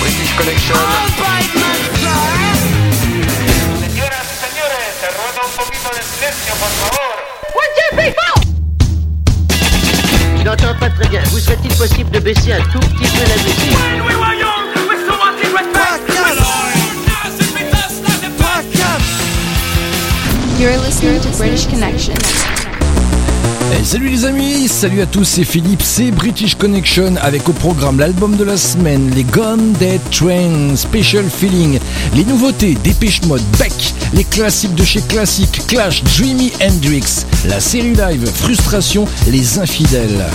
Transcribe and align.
British 0.00 0.32
Connection. 0.36 0.78
Señoras 3.80 4.26
y 4.26 4.36
señores, 4.46 4.88
se 5.00 5.08
ruega 5.08 5.40
un 5.46 5.52
poquito 5.56 5.88
de 5.96 6.02
silencio, 6.02 6.52
por 6.60 6.70
favor. 6.80 7.12
Je 10.38 10.44
n'entends 10.44 10.74
pas 10.78 10.90
très 10.90 11.08
bien. 11.08 11.22
Vous 11.30 11.38
serait-il 11.38 11.72
possible 11.76 12.10
de 12.10 12.18
baisser 12.18 12.52
un 12.52 12.62
tout 12.72 12.80
petit 12.80 13.08
peu 13.16 13.22
la 13.28 13.36
musique 13.42 13.76
You're 20.58 20.76
listening 20.78 21.20
to 21.22 21.28
British 21.36 21.66
Connection. 21.66 22.14
Salut 23.80 24.10
les 24.10 24.24
amis, 24.24 24.68
salut 24.68 25.00
à 25.02 25.06
tous, 25.06 25.24
c'est 25.24 25.44
Philippe, 25.44 25.82
c'est 25.82 26.12
British 26.12 26.54
Connection 26.54 27.16
avec 27.20 27.48
au 27.48 27.52
programme 27.52 27.98
l'album 27.98 28.36
de 28.36 28.44
la 28.44 28.56
semaine, 28.56 29.10
les 29.14 29.24
Gone 29.24 29.72
Dead 29.72 30.00
Train, 30.10 30.76
Special 30.76 31.24
Feeling, 31.28 31.80
les 32.14 32.24
nouveautés, 32.24 32.76
Dépêche 32.84 33.22
Mode, 33.24 33.42
Beck, 33.58 33.94
les 34.14 34.22
classiques 34.22 34.76
de 34.76 34.84
chez 34.84 35.00
Classic, 35.02 35.50
Clash, 35.66 36.04
Dreamy 36.04 36.52
Hendrix, 36.62 37.26
la 37.46 37.58
série 37.60 37.94
live, 37.94 38.30
Frustration, 38.32 39.04
les 39.26 39.58
infidèles. 39.58 40.26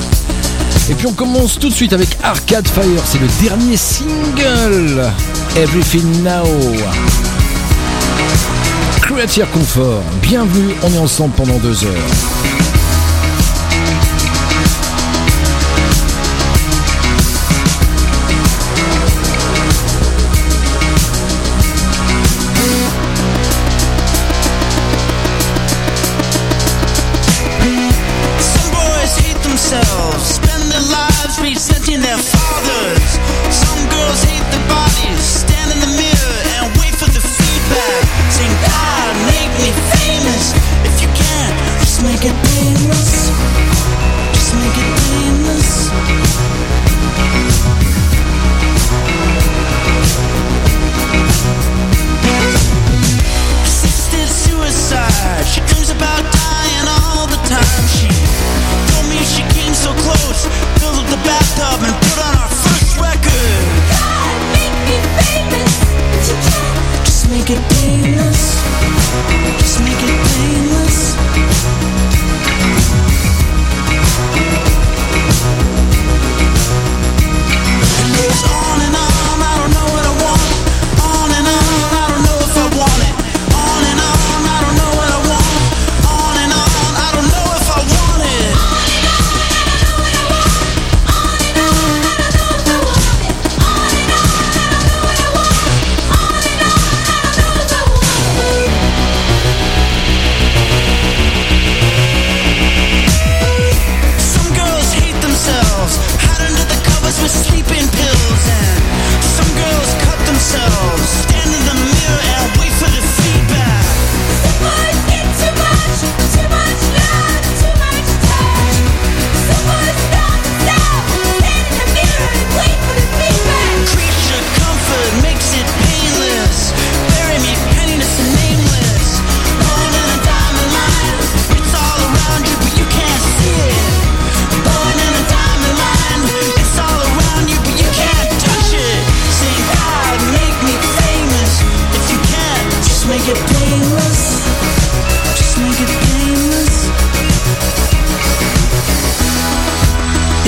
Et 0.89 0.93
puis 0.93 1.07
on 1.07 1.13
commence 1.13 1.57
tout 1.57 1.69
de 1.69 1.73
suite 1.73 1.93
avec 1.93 2.09
Arcade 2.23 2.67
Fire, 2.67 3.01
c'est 3.05 3.21
le 3.21 3.27
dernier 3.41 3.77
single, 3.77 5.09
Everything 5.55 6.23
Now. 6.23 6.43
Creature 9.01 9.49
Comfort, 9.51 10.03
bienvenue, 10.21 10.75
on 10.83 10.93
est 10.93 10.99
ensemble 10.99 11.33
pendant 11.35 11.57
deux 11.59 11.85
heures. 11.85 12.36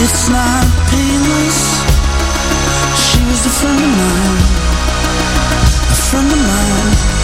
It's 0.01 0.29
not 0.29 0.63
painless. 0.87 1.59
She 2.95 3.19
was 3.27 3.45
a 3.45 3.49
friend 3.49 3.83
of 3.83 3.91
mine, 3.99 4.43
a 5.91 5.97
friend 6.07 6.31
of 6.31 6.39
mine. 6.39 7.18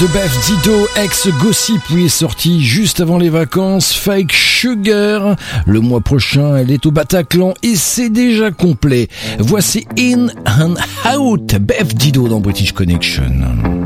de 0.00 0.06
Beth 0.06 0.30
Dido, 0.46 0.88
ex-gossip, 0.96 1.80
lui 1.90 2.06
est 2.06 2.08
sortie 2.08 2.64
juste 2.64 3.00
avant 3.00 3.18
les 3.18 3.28
vacances, 3.28 3.92
Fake 3.92 4.32
Sugar. 4.32 5.36
Le 5.66 5.80
mois 5.80 6.00
prochain, 6.00 6.56
elle 6.56 6.70
est 6.70 6.86
au 6.86 6.90
Bataclan 6.90 7.52
et 7.62 7.74
c'est 7.76 8.08
déjà 8.08 8.50
complet. 8.50 9.08
Voici 9.38 9.86
In 9.98 10.28
and 10.46 10.76
Out, 11.14 11.54
Beth 11.56 11.94
Dido 11.94 12.28
dans 12.28 12.40
British 12.40 12.72
Connection. 12.72 13.79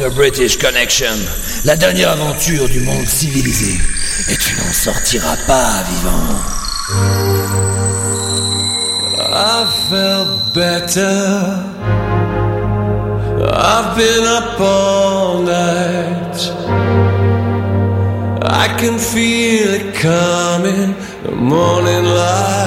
sur 0.00 0.10
British 0.12 0.56
Connection, 0.56 1.14
la 1.66 1.76
dernière 1.76 2.12
aventure 2.12 2.66
du 2.70 2.80
monde 2.80 3.06
civilisé. 3.06 3.78
Et 4.30 4.36
tu 4.38 4.54
n'en 4.54 4.72
sortiras 4.72 5.36
pas 5.46 5.82
vivant. 5.90 6.38
I 9.30 9.66
felt 9.90 10.54
better. 10.54 11.52
I've 13.52 13.94
been 13.94 14.24
up 14.24 14.58
all 14.58 15.42
night. 15.42 16.50
I 18.42 18.68
can 18.78 18.98
feel 18.98 19.74
it 19.74 19.94
coming, 19.96 20.94
the 21.24 21.32
morning 21.32 22.06
light. 22.06 22.59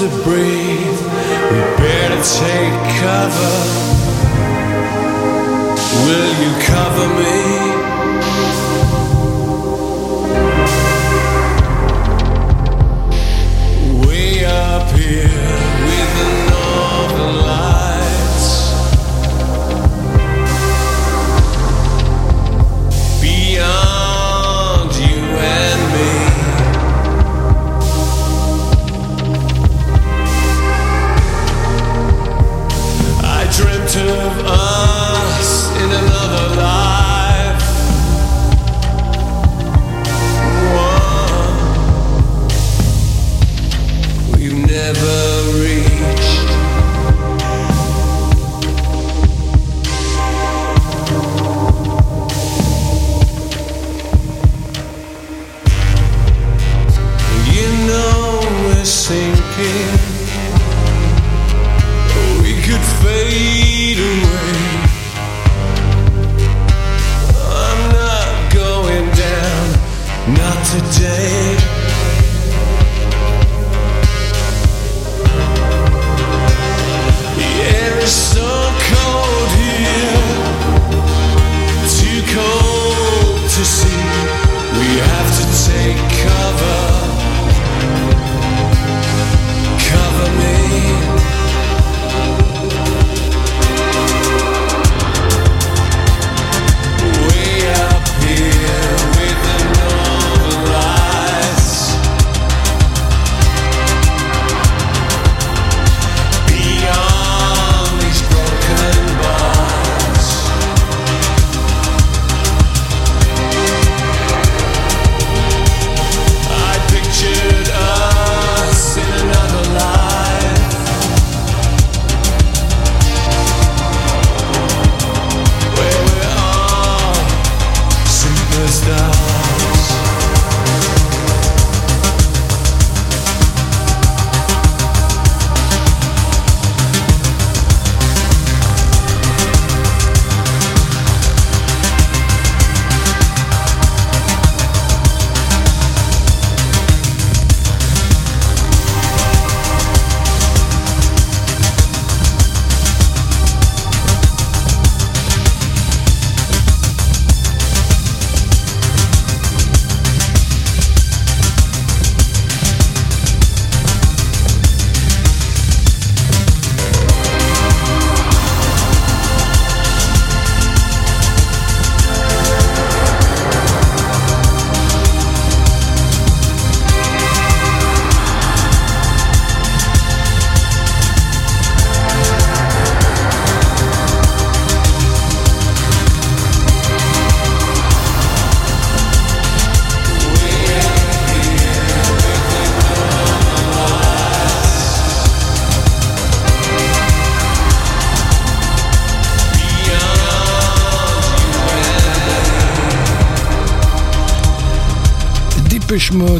to 0.00 0.08
breathe. 0.24 1.00
We 1.50 1.60
better 1.76 2.22
take 2.22 2.74
cover. 3.02 3.52
Will 6.06 6.32
you 6.42 6.52
cover 6.64 7.08
me? 7.20 7.49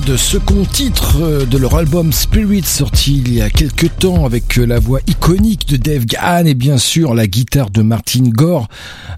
de 0.06 0.16
second 0.16 0.64
titre 0.64 1.16
euh, 1.20 1.44
de 1.44 1.58
leur 1.58 1.74
album 1.74 2.12
Spirit 2.12 2.62
sorti 2.62 3.18
il 3.18 3.34
y 3.34 3.40
a 3.40 3.50
quelques 3.50 3.96
temps 3.98 4.24
avec 4.24 4.58
euh, 4.58 4.64
la 4.64 4.78
voix 4.78 5.00
iconique 5.06 5.68
de 5.68 5.76
Dave 5.76 6.04
Gahan 6.04 6.44
et 6.44 6.54
bien 6.54 6.78
sûr 6.78 7.14
la 7.14 7.26
guitare 7.26 7.70
de 7.70 7.82
Martin 7.82 8.24
Gore 8.28 8.68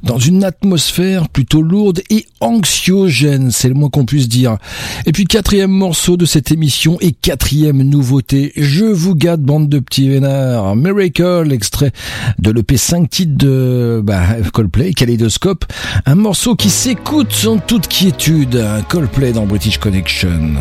dans 0.03 0.19
une 0.19 0.45
atmosphère 0.45 1.29
plutôt 1.29 1.63
lourde 1.63 2.03
et 2.11 2.27
anxiogène, 2.41 3.51
c'est 3.51 3.69
le 3.69 3.75
moins 3.75 3.89
qu'on 3.89 4.05
puisse 4.05 4.29
dire. 4.29 4.59
Et 5.07 5.13
puis 5.13 5.25
quatrième 5.25 5.71
morceau 5.71 6.17
de 6.17 6.27
cette 6.27 6.51
émission 6.51 6.99
et 7.01 7.13
quatrième 7.13 7.83
nouveauté, 7.83 8.53
je 8.57 8.85
vous 8.85 9.15
gâte 9.15 9.41
bande 9.41 9.69
de 9.69 9.79
petits 9.79 10.09
vénards, 10.09 10.77
Miracle, 10.77 11.53
extrait 11.53 11.93
de 12.39 12.51
l'EP 12.51 12.77
5 12.77 13.09
titres 13.09 13.37
de 13.37 14.01
bah, 14.05 14.23
Coldplay, 14.53 14.93
Kaleidoscope, 14.93 15.65
un 16.07 16.15
morceau 16.15 16.57
qui 16.57 16.71
s'écoute 16.71 17.33
sans 17.33 17.59
toute 17.59 17.87
quiétude, 17.87 18.65
Coldplay 18.89 19.33
dans 19.33 19.47
British 19.47 19.79
Connection. 19.79 20.57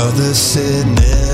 father 0.00 0.32
said 0.32 1.29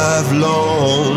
lifelong 0.00 1.09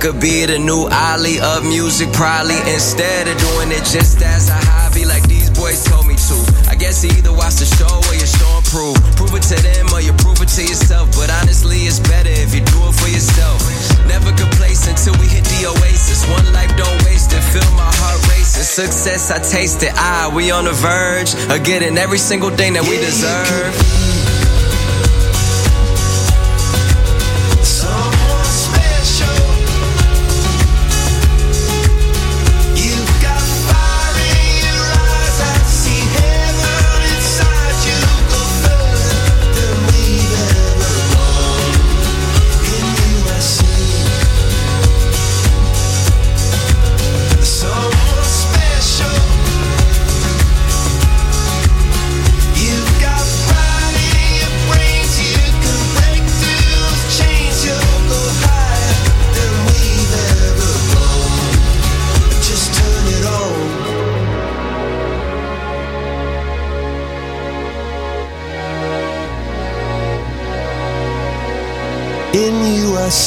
could 0.00 0.20
be 0.20 0.46
the 0.46 0.58
new 0.58 0.86
Ali 0.86 1.40
of 1.40 1.66
music, 1.66 2.12
probably 2.12 2.58
instead 2.70 3.26
of 3.26 3.34
doing 3.38 3.74
it 3.74 3.82
just 3.82 4.22
as 4.22 4.48
a 4.48 4.58
hobby, 4.70 5.04
like 5.04 5.26
these 5.26 5.50
boys 5.50 5.82
told 5.82 6.06
me 6.06 6.14
to. 6.14 6.38
I 6.70 6.74
guess 6.78 7.02
you 7.02 7.10
either 7.18 7.32
watch 7.34 7.58
the 7.58 7.66
show 7.66 7.90
or 7.90 8.14
you 8.14 8.26
show 8.26 8.46
and 8.54 8.66
prove. 8.70 8.98
Prove 9.18 9.34
it 9.34 9.42
to 9.50 9.58
them 9.58 9.90
or 9.90 10.00
you 10.00 10.14
prove 10.22 10.38
it 10.38 10.50
to 10.54 10.62
yourself. 10.62 11.10
But 11.18 11.30
honestly, 11.42 11.82
it's 11.90 11.98
better 11.98 12.30
if 12.30 12.54
you 12.54 12.62
do 12.62 12.78
it 12.86 12.94
for 12.94 13.10
yourself. 13.10 13.58
Never 14.06 14.30
complacent 14.38 15.02
until 15.02 15.18
we 15.18 15.26
hit 15.26 15.42
the 15.58 15.66
oasis. 15.66 16.22
One 16.30 16.46
life, 16.54 16.70
don't 16.78 16.98
waste 17.10 17.34
it. 17.34 17.42
Feel 17.50 17.66
my 17.74 17.90
heart 17.98 18.22
racing. 18.30 18.62
Success, 18.62 19.30
I 19.34 19.42
taste 19.42 19.82
it. 19.82 19.92
Ah, 19.96 20.30
we 20.30 20.50
on 20.50 20.64
the 20.64 20.76
verge 20.78 21.34
of 21.50 21.64
getting 21.66 21.98
every 21.98 22.18
single 22.18 22.50
thing 22.50 22.74
that 22.74 22.86
we 22.86 23.02
deserve. 23.02 24.07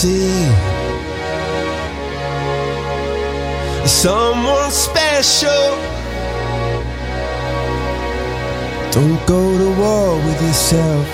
See 0.02 0.50
someone 3.86 4.72
special. 4.72 5.68
Don't 8.92 9.22
go 9.28 9.44
to 9.62 9.70
war 9.80 10.16
with 10.26 10.42
yourself. 10.42 11.06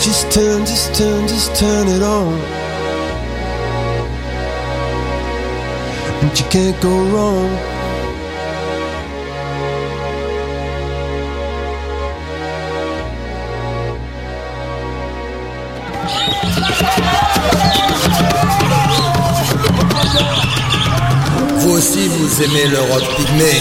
Just 0.00 0.32
turn, 0.32 0.64
just 0.64 0.94
turn, 0.94 1.28
just 1.28 1.54
turn 1.56 1.88
it 1.88 2.02
on. 2.02 2.32
And 6.22 6.38
you 6.38 6.46
can't 6.46 6.80
go 6.80 6.94
wrong. 7.12 7.75
Aimez 22.42 22.66
le 22.66 22.80
rock 22.80 23.02
pygmée 23.16 23.60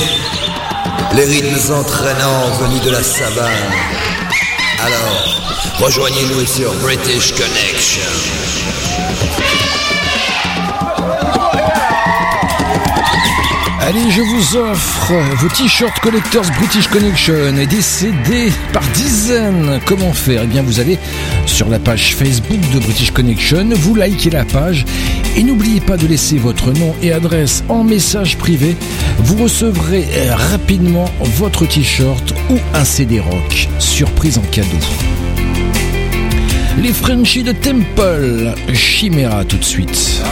Les 1.16 1.26
rythmes 1.26 1.74
entraînants 1.74 2.52
venus 2.60 2.82
de 2.82 2.90
la 2.90 3.04
savane. 3.04 3.72
Alors, 4.80 5.42
rejoignez-nous 5.80 6.46
sur 6.46 6.74
British 6.76 7.34
Connection. 7.34 8.45
Allez, 13.88 14.10
je 14.10 14.22
vous 14.22 14.58
offre 14.58 15.14
vos 15.36 15.48
t-shirts 15.48 16.00
Collectors 16.00 16.46
British 16.58 16.88
Connection 16.88 17.56
et 17.56 17.68
des 17.68 17.84
CD 17.84 18.52
par 18.74 18.82
dizaines. 18.96 19.80
Comment 19.86 20.12
faire? 20.12 20.42
Eh 20.44 20.48
bien, 20.48 20.64
vous 20.64 20.80
allez 20.80 20.98
sur 21.46 21.70
la 21.70 21.78
page 21.78 22.16
Facebook 22.16 22.60
de 22.74 22.80
British 22.80 23.12
Connection, 23.12 23.70
vous 23.76 23.94
likez 23.94 24.32
la 24.32 24.44
page 24.44 24.86
et 25.38 25.44
n'oubliez 25.44 25.82
pas 25.82 25.98
de 25.98 26.08
laisser 26.08 26.40
votre 26.40 26.72
nom 26.72 26.96
et 27.04 27.12
adresse 27.12 27.64
en 27.70 27.84
message 27.84 28.38
privé. 28.38 28.76
Vous 29.20 29.44
recevrez 29.44 30.08
euh, 30.16 30.34
rapidement 30.34 31.06
votre 31.20 31.68
t-shirt 31.68 32.34
ou 32.50 32.58
un 32.74 32.86
CD 32.86 33.20
rock. 33.20 33.70
Surprise 33.78 34.40
en 34.40 34.46
cadeau. 34.52 34.80
Les 36.82 36.92
Frenchies 36.92 37.44
de 37.44 37.52
Temple, 37.52 38.52
Chimera 38.74 39.46
tout 39.46 39.58
de 39.58 39.64
suite. 39.64 40.24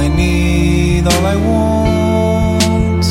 I 0.00 0.08
need, 0.08 1.06
all 1.06 1.26
I 1.26 1.36
want. 1.36 3.04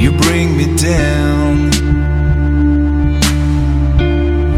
You 0.00 0.12
bring 0.12 0.56
me 0.56 0.74
down. 0.76 1.54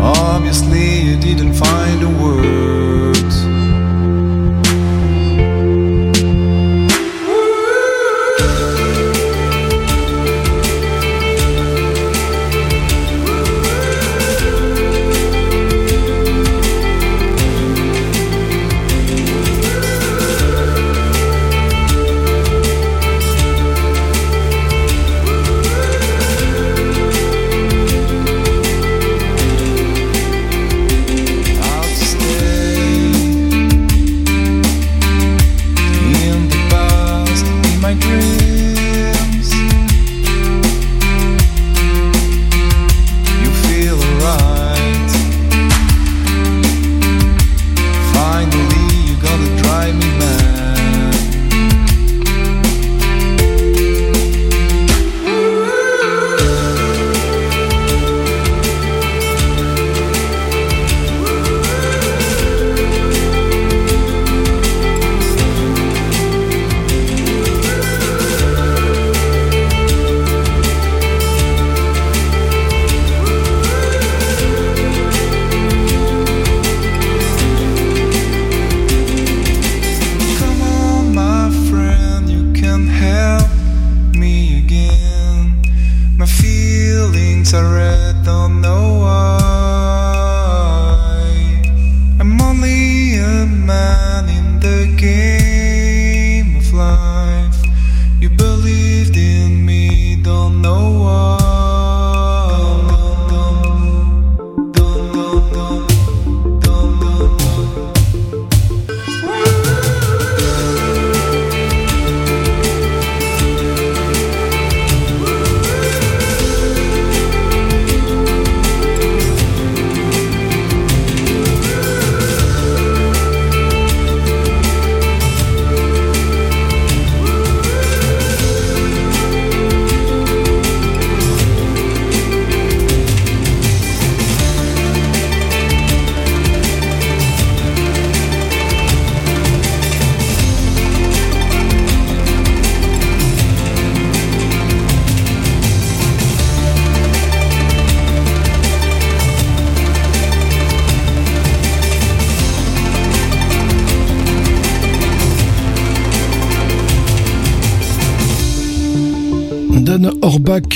Obviously, 0.00 1.00
you 1.00 1.16
didn't 1.16 1.54
find 1.54 2.00
a 2.04 2.08
word. 2.22 2.83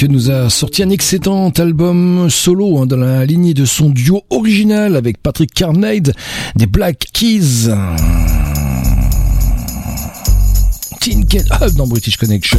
Nous 0.08 0.28
a 0.28 0.50
sorti 0.50 0.82
un 0.82 0.90
excellent 0.90 1.50
album 1.50 2.28
solo 2.30 2.78
hein, 2.78 2.86
dans 2.86 2.96
la 2.96 3.24
lignée 3.24 3.54
de 3.54 3.64
son 3.64 3.90
duo 3.90 4.22
original 4.28 4.96
avec 4.96 5.22
Patrick 5.22 5.54
Carnade 5.54 6.14
des 6.56 6.66
Black 6.66 7.06
Keys. 7.12 7.68
Tinker 11.00 11.44
Hub 11.60 11.74
dans 11.76 11.86
British 11.86 12.16
Connection. 12.16 12.58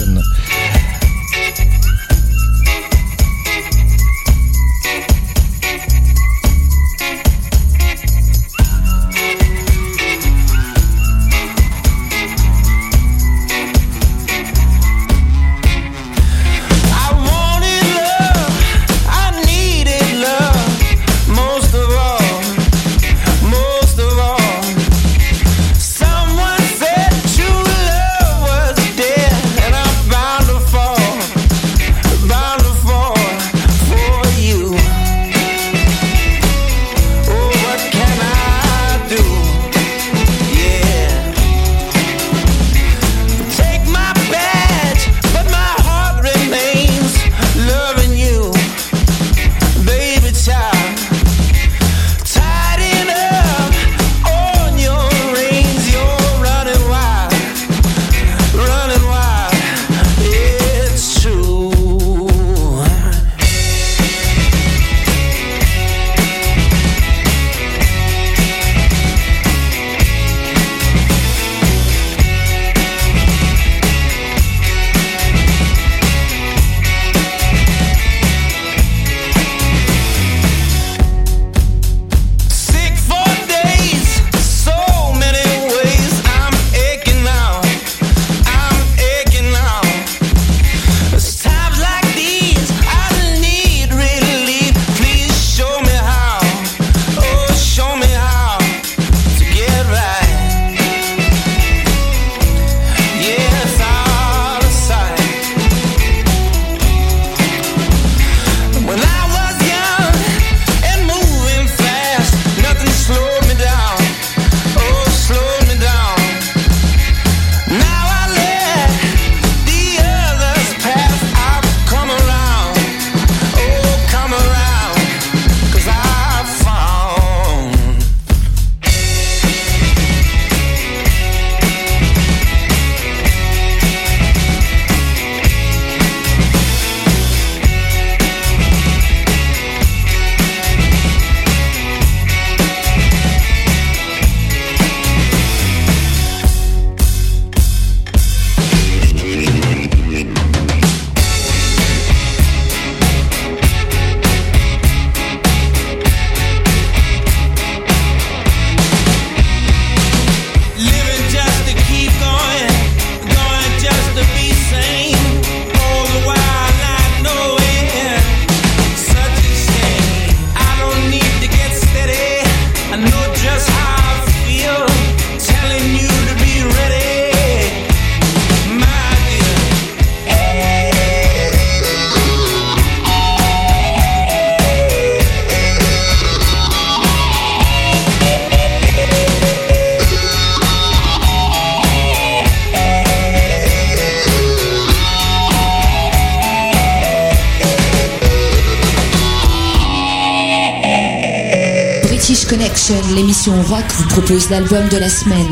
Propose 204.22 204.50
l'album 204.50 204.86
de 204.90 204.98
la 204.98 205.08
semaine. 205.08 205.48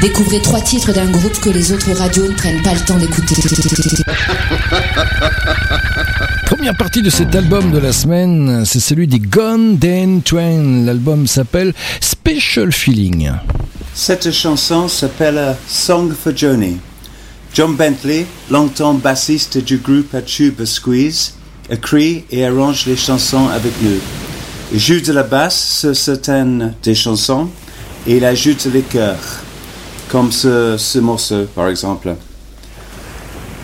Découvrez 0.00 0.40
trois 0.40 0.62
titres 0.62 0.90
d'un 0.90 1.10
groupe 1.10 1.38
que 1.38 1.50
les 1.50 1.72
autres 1.72 1.92
radios 1.92 2.26
ne 2.26 2.34
prennent 2.34 2.62
pas 2.62 2.72
le 2.72 2.80
temps 2.80 2.96
d'écouter. 2.96 3.34
Première 6.46 6.74
partie 6.78 7.02
de 7.02 7.10
cet 7.10 7.34
album 7.34 7.70
de 7.70 7.78
la 7.78 7.92
semaine, 7.92 8.64
c'est 8.64 8.80
celui 8.80 9.06
des 9.06 9.18
Gone 9.18 9.76
Dan 9.76 10.22
Train. 10.22 10.86
L'album 10.86 11.26
s'appelle 11.26 11.74
Special 12.00 12.72
Feeling. 12.72 13.32
Cette 13.92 14.30
chanson 14.30 14.88
s'appelle 14.88 15.54
Song 15.68 16.10
for 16.14 16.34
Johnny. 16.34 16.78
John 17.52 17.76
Bentley, 17.76 18.24
longtemps 18.50 18.94
bassiste 18.94 19.58
du 19.58 19.76
groupe 19.76 20.14
à 20.14 20.22
tube 20.22 20.64
Squeeze, 20.64 21.34
écrit 21.68 22.24
et 22.30 22.46
arrange 22.46 22.86
les 22.86 22.96
chansons 22.96 23.48
avec 23.48 23.72
nous. 23.82 24.00
Il 24.72 24.80
joue 24.80 25.00
de 25.00 25.12
la 25.12 25.22
basse 25.22 25.80
sur 25.80 25.94
certaines 25.94 26.72
des 26.82 26.94
chansons 26.94 27.50
et 28.06 28.16
il 28.16 28.24
ajoute 28.24 28.66
les 28.72 28.82
chœurs, 28.82 29.42
comme 30.08 30.30
ce, 30.32 30.76
ce 30.78 30.98
morceau 30.98 31.44
par 31.54 31.68
exemple. 31.68 32.14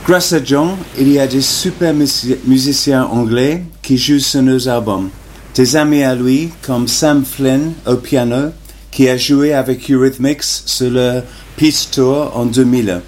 Grâce 0.06 0.32
à 0.32 0.42
John, 0.44 0.70
il 0.98 1.12
y 1.12 1.18
a 1.18 1.26
des 1.28 1.40
super 1.42 1.94
musi- 1.94 2.36
musiciens 2.44 3.04
anglais 3.04 3.62
qui 3.82 3.96
jouent 3.96 4.18
sur 4.18 4.42
nos 4.42 4.68
albums. 4.68 5.10
Des 5.54 5.76
amis 5.76 6.02
à 6.02 6.14
lui 6.14 6.50
comme 6.62 6.88
Sam 6.88 7.24
Flynn 7.24 7.72
au 7.86 7.96
piano, 7.96 8.50
qui 8.90 9.08
a 9.08 9.16
joué 9.16 9.54
avec 9.54 9.88
Eurythmics 9.90 10.42
sur 10.42 10.90
le 10.90 11.20
Peace 11.56 11.88
Tour 11.92 12.32
en 12.34 12.46
2000, 12.46 13.00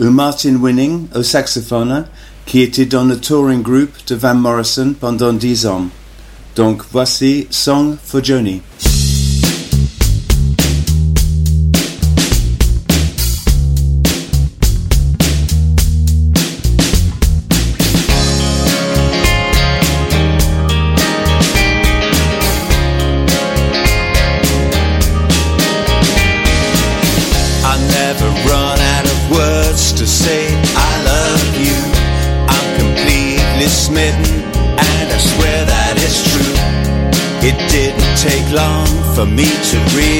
ou 0.00 0.04
Martin 0.10 0.56
Winning 0.56 1.06
au 1.14 1.22
saxophone, 1.22 2.06
qui 2.44 2.60
était 2.60 2.86
dans 2.86 3.04
le 3.04 3.18
touring 3.18 3.62
group 3.62 3.90
de 4.08 4.14
Van 4.16 4.34
Morrison 4.34 4.94
pendant 4.98 5.32
10 5.32 5.66
ans. 5.66 5.86
Donc 6.56 6.82
voici 6.90 7.46
Song 7.50 7.96
for 8.04 8.22
Johnny. 8.24 8.60
me 39.36 39.44
to 39.44 39.78
breathe. 39.92 40.11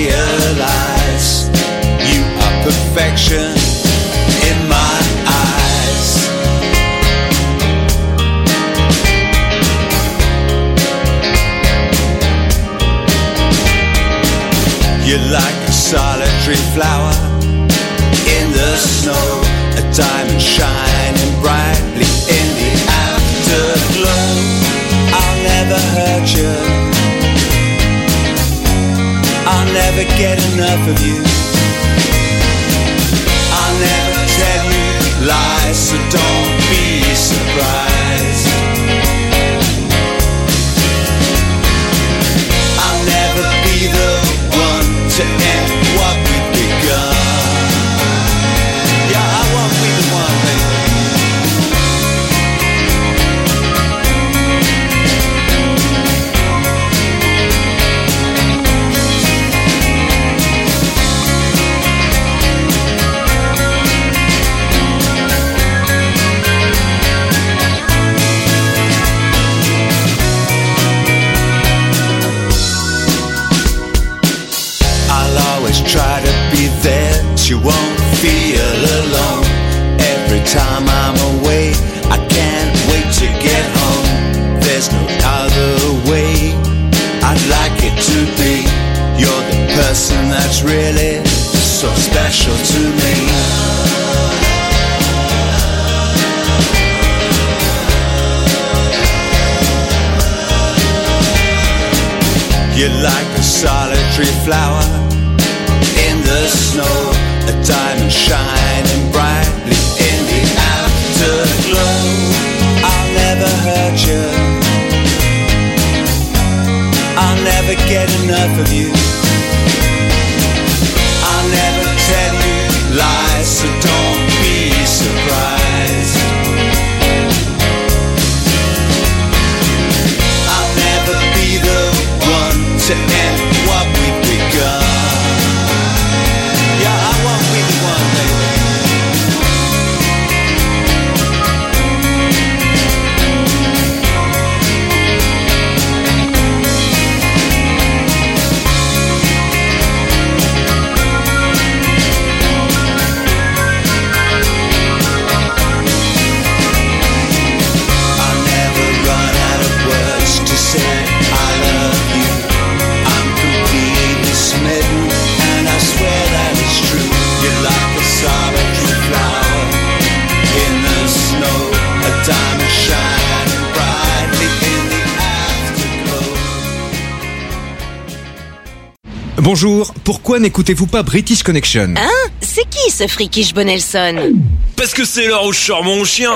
Bonjour, 179.53 179.93
pourquoi 180.03 180.39
n'écoutez-vous 180.39 180.87
pas 180.87 181.03
British 181.03 181.43
Connection 181.43 181.93
Hein 181.99 182.31
C'est 182.41 182.67
qui 182.71 182.91
ce 182.91 183.07
frikish 183.07 183.53
Bonelson 183.53 184.33
Parce 184.77 184.95
que 184.95 185.05
c'est 185.05 185.27
l'heure 185.27 185.45
où 185.45 185.53
je 185.53 185.61
sors 185.61 185.85
mon 185.85 186.05
chien. 186.05 186.33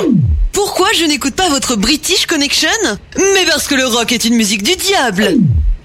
Pourquoi 0.53 0.89
je 0.95 1.07
n'écoute 1.07 1.35
pas 1.35 1.49
votre 1.49 1.77
British 1.77 2.27
Connection 2.27 2.69
Mais 3.17 3.47
parce 3.49 3.69
que 3.69 3.75
le 3.75 3.87
rock 3.87 4.13
est 4.13 4.27
une 4.27 4.35
musique 4.35 4.63
du 4.63 4.77
diable. 4.77 5.29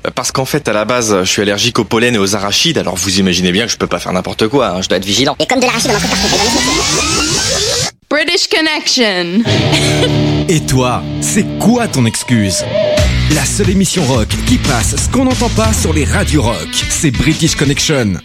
Euh, 0.05 0.11
parce 0.13 0.33
qu'en 0.33 0.43
fait, 0.43 0.67
à 0.67 0.73
la 0.73 0.83
base, 0.83 1.19
je 1.21 1.23
suis 1.23 1.41
allergique 1.41 1.79
au 1.79 1.85
pollen 1.85 2.15
et 2.15 2.17
aux 2.17 2.35
arachides, 2.35 2.77
alors 2.77 2.97
vous 2.97 3.19
imaginez 3.19 3.53
bien 3.53 3.65
que 3.65 3.71
je 3.71 3.77
peux 3.77 3.87
pas 3.87 3.99
faire 3.99 4.11
n'importe 4.11 4.49
quoi, 4.49 4.67
hein, 4.67 4.81
je 4.81 4.89
dois 4.89 4.97
être 4.97 5.05
vigilant. 5.05 5.37
Et 5.39 5.45
comme 5.45 5.61
de 5.61 5.65
l'arachide 5.65 5.91
dans 5.91 5.99
British 8.09 8.49
Connection. 8.49 9.41
Et 10.49 10.59
toi, 10.65 11.01
c'est 11.21 11.45
quoi 11.59 11.87
ton 11.87 12.05
excuse? 12.05 12.65
la 13.35 13.45
seule 13.45 13.69
émission 13.69 14.03
rock 14.03 14.27
qui 14.45 14.57
passe 14.57 14.95
ce 14.95 15.09
qu'on 15.09 15.25
n'entend 15.25 15.49
pas 15.49 15.71
sur 15.73 15.93
les 15.93 16.05
radios 16.05 16.41
rock. 16.41 16.69
C'est 16.89 17.11
British 17.11 17.55
Connection. 17.55 18.15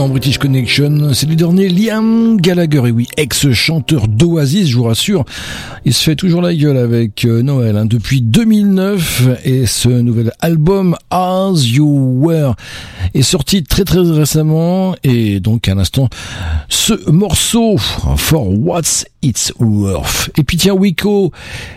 Dans 0.00 0.08
British 0.08 0.38
Connection. 0.38 1.12
C'est 1.12 1.28
le 1.28 1.36
dernier 1.36 1.68
Liam 1.68 2.40
Gallagher. 2.40 2.80
Et 2.86 2.90
oui, 2.90 3.06
ex-chanteur 3.18 4.08
d'Oasis, 4.08 4.68
je 4.68 4.76
vous 4.78 4.84
rassure. 4.84 5.26
Il 5.84 5.92
se 5.92 6.02
fait 6.02 6.16
toujours 6.16 6.40
la 6.40 6.54
gueule 6.54 6.78
avec 6.78 7.26
euh, 7.26 7.42
Noël 7.42 7.76
hein, 7.76 7.84
depuis 7.84 8.22
2009. 8.22 9.40
Et 9.44 9.66
ce 9.66 9.90
nouvel 9.90 10.32
album, 10.40 10.96
As 11.10 11.52
You 11.66 12.16
Were, 12.18 12.54
est 13.12 13.20
sorti 13.20 13.62
très 13.62 13.84
très 13.84 14.00
récemment. 14.00 14.94
Et 15.04 15.38
donc, 15.38 15.68
à 15.68 15.74
l'instant, 15.74 16.08
ce 16.70 17.10
morceau, 17.10 17.76
For 17.76 18.48
What's 18.48 19.04
It's 19.22 19.52
Worth. 19.58 20.30
Et 20.36 20.44
puis 20.44 20.56
tiens, 20.56 20.74
Wiko, 20.74 21.32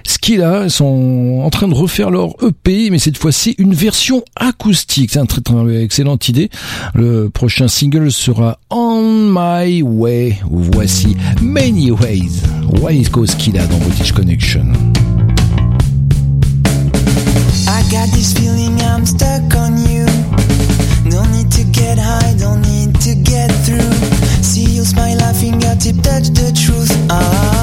Skilla 0.05 0.69
sont 0.69 1.41
en 1.43 1.49
train 1.49 1.67
de 1.67 1.73
refaire 1.73 2.09
leur 2.09 2.35
EP, 2.43 2.89
mais 2.89 2.99
cette 2.99 3.17
fois-ci 3.17 3.55
une 3.57 3.73
version 3.73 4.23
acoustique. 4.35 5.11
C'est 5.11 5.19
une 5.19 5.27
très, 5.27 5.41
très 5.41 5.83
excellente 5.83 6.29
idée. 6.29 6.49
Le 6.93 7.29
prochain 7.29 7.67
single 7.67 8.11
sera 8.11 8.59
On 8.69 9.01
My 9.03 9.81
Way. 9.81 10.39
Voici 10.49 11.15
Many 11.41 11.91
Ways. 11.91 12.41
Wiko 12.81 13.25
Skilla 13.25 13.65
dans 13.67 13.77
British 13.77 14.11
Connection. 14.11 14.65
I 17.67 17.83
got 17.89 18.09
on 19.61 19.77
you. 19.89 20.05
Through. 23.65 23.92
see 24.53 24.75
you 24.75 24.85
smile, 24.85 25.17
laughing 25.17 25.59
think 25.59 25.65
I 25.65 25.75
tip 25.75 25.95
that's 26.03 26.29
the 26.29 26.51
truth. 26.53 26.91
Ah. 27.09 27.62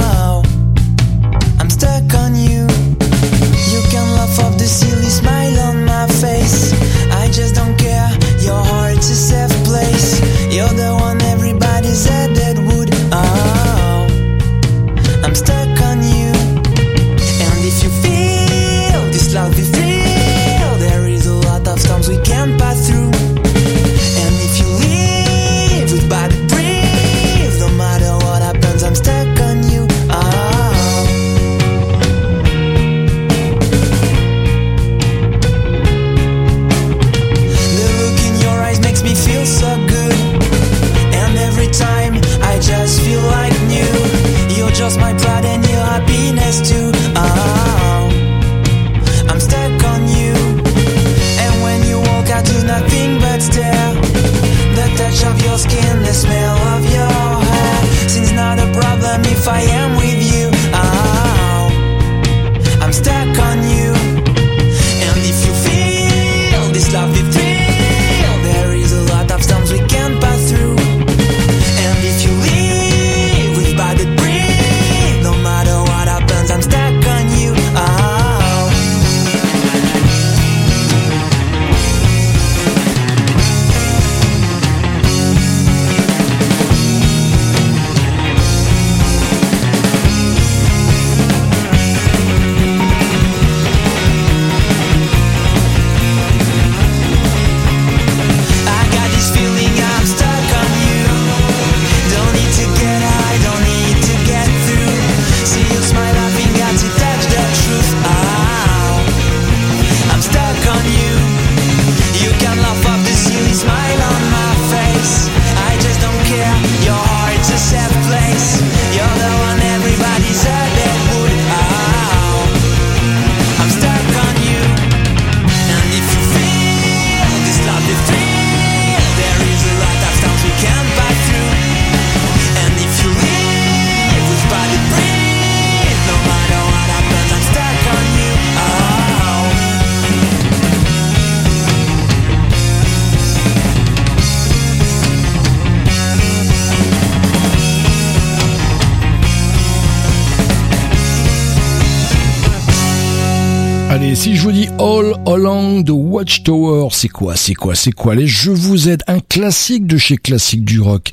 C'est 156.92 157.08
quoi, 157.08 157.34
c'est 157.36 157.54
quoi, 157.54 157.74
c'est 157.74 157.92
quoi 157.92 158.12
Allez, 158.12 158.26
je 158.26 158.50
vous 158.50 158.88
aide. 158.88 159.02
Un 159.08 159.18
classique 159.20 159.86
de 159.86 159.96
chez 159.96 160.16
Classique 160.16 160.64
du 160.64 160.80
Rock. 160.80 161.10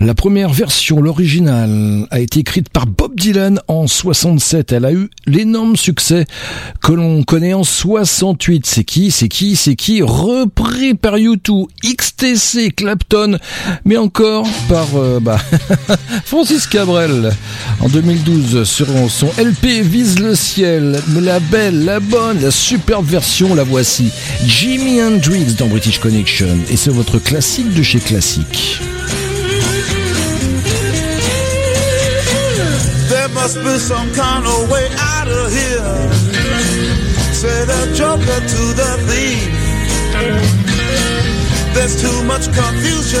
La 0.00 0.14
première 0.14 0.52
version, 0.52 1.00
l'original, 1.00 2.06
a 2.10 2.18
été 2.18 2.40
écrite 2.40 2.68
par 2.68 2.86
Bob 2.86 3.14
Dylan 3.14 3.60
en 3.68 3.86
67. 3.86 4.72
Elle 4.72 4.84
a 4.84 4.92
eu 4.92 5.08
l'énorme 5.26 5.76
succès 5.76 6.24
que 6.82 6.92
l'on 6.92 7.22
connaît 7.22 7.54
en 7.54 7.64
68. 7.64 8.66
C'est 8.66 8.84
qui, 8.84 9.10
c'est 9.10 9.28
qui, 9.28 9.56
c'est 9.56 9.76
qui? 9.76 10.02
Repris 10.02 10.94
par 10.94 11.16
U2, 11.16 11.66
XTC, 11.84 12.70
Clapton, 12.70 13.38
mais 13.84 13.96
encore 13.96 14.48
par 14.68 14.88
euh, 14.96 15.20
bah, 15.20 15.38
Francis 16.24 16.66
Cabrel 16.66 17.32
en 17.80 17.88
2012 17.88 18.64
sur 18.64 18.86
son 19.08 19.28
LP 19.38 19.82
Vise 19.82 20.18
le 20.18 20.34
ciel. 20.34 21.00
Mais 21.08 21.20
la 21.20 21.40
belle, 21.40 21.84
la 21.84 22.00
bonne, 22.00 22.40
la 22.40 22.50
superbe 22.50 23.06
version, 23.06 23.54
la 23.54 23.64
voici. 23.64 24.10
Jimi 24.56 25.02
Hendrix 25.02 25.54
dans 25.58 25.66
British 25.66 25.98
Connection. 25.98 26.48
Et 26.70 26.78
c'est 26.78 26.90
votre 26.90 27.18
classique 27.18 27.74
de 27.74 27.82
chez 27.82 27.98
Classique. 27.98 28.80
There 33.10 33.28
must 33.34 33.62
be 33.62 33.78
some 33.78 34.10
kind 34.14 34.46
of 34.46 34.70
way 34.70 34.86
out 34.96 35.28
of 35.28 35.52
here. 35.52 36.08
Say 37.34 37.66
the 37.66 37.94
joker 37.94 38.40
to 38.40 38.72
the 38.72 38.96
thief. 39.06 39.46
There's 41.74 42.00
too 42.00 42.22
much 42.24 42.46
confusion. 42.46 43.20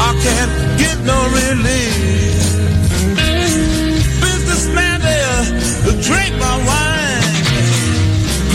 I 0.00 0.14
can't 0.24 0.78
get 0.78 0.96
no 1.04 1.20
relief. 1.36 2.56
Businessman 4.22 5.02
there, 5.02 6.00
drink 6.00 6.34
my 6.40 6.56
wine. 6.66 6.97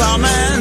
about 0.04 0.20
man. 0.20 0.53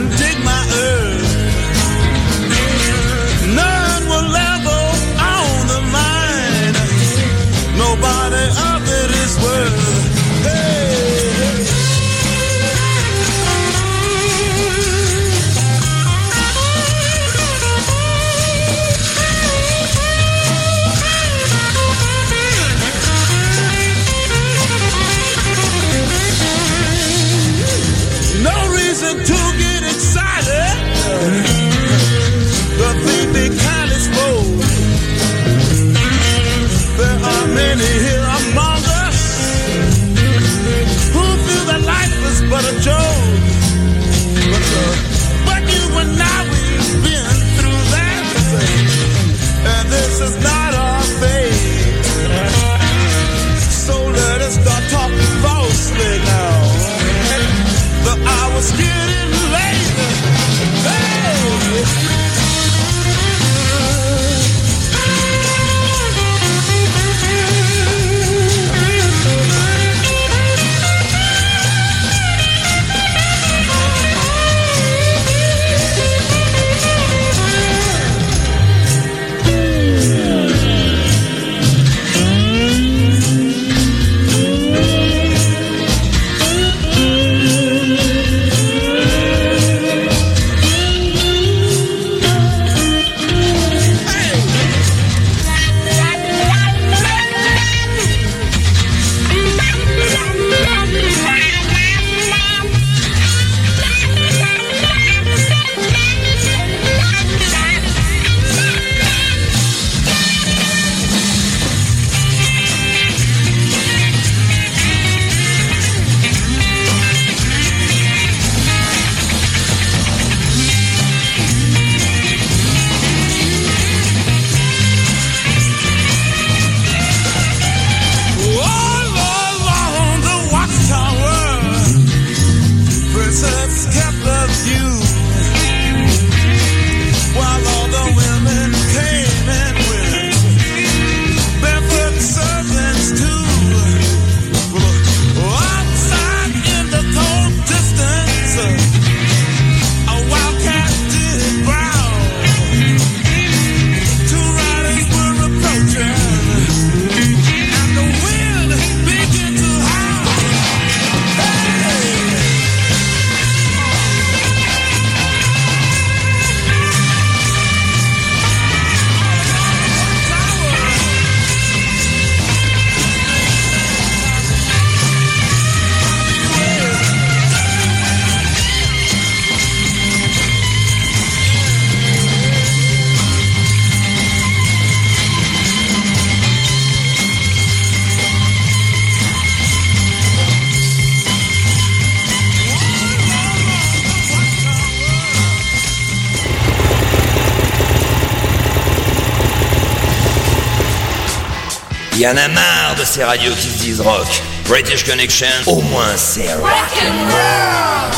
y 202.22 202.26
en 202.28 202.36
a 202.36 202.46
marre 202.46 202.94
de 203.00 203.04
ces 203.04 203.24
radios 203.24 203.52
qui 203.56 203.68
se 203.68 203.78
disent 203.78 204.00
rock. 204.00 204.28
British 204.68 205.04
Connection, 205.04 205.48
au 205.66 205.80
moins 205.80 206.16
c'est 206.16 206.54
rock 206.54 206.70
and 207.04 207.26
roll. 207.26 208.12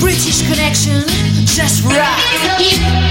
British 0.00 0.48
Connection, 0.48 1.04
just 1.44 1.84
rock. 1.84 3.05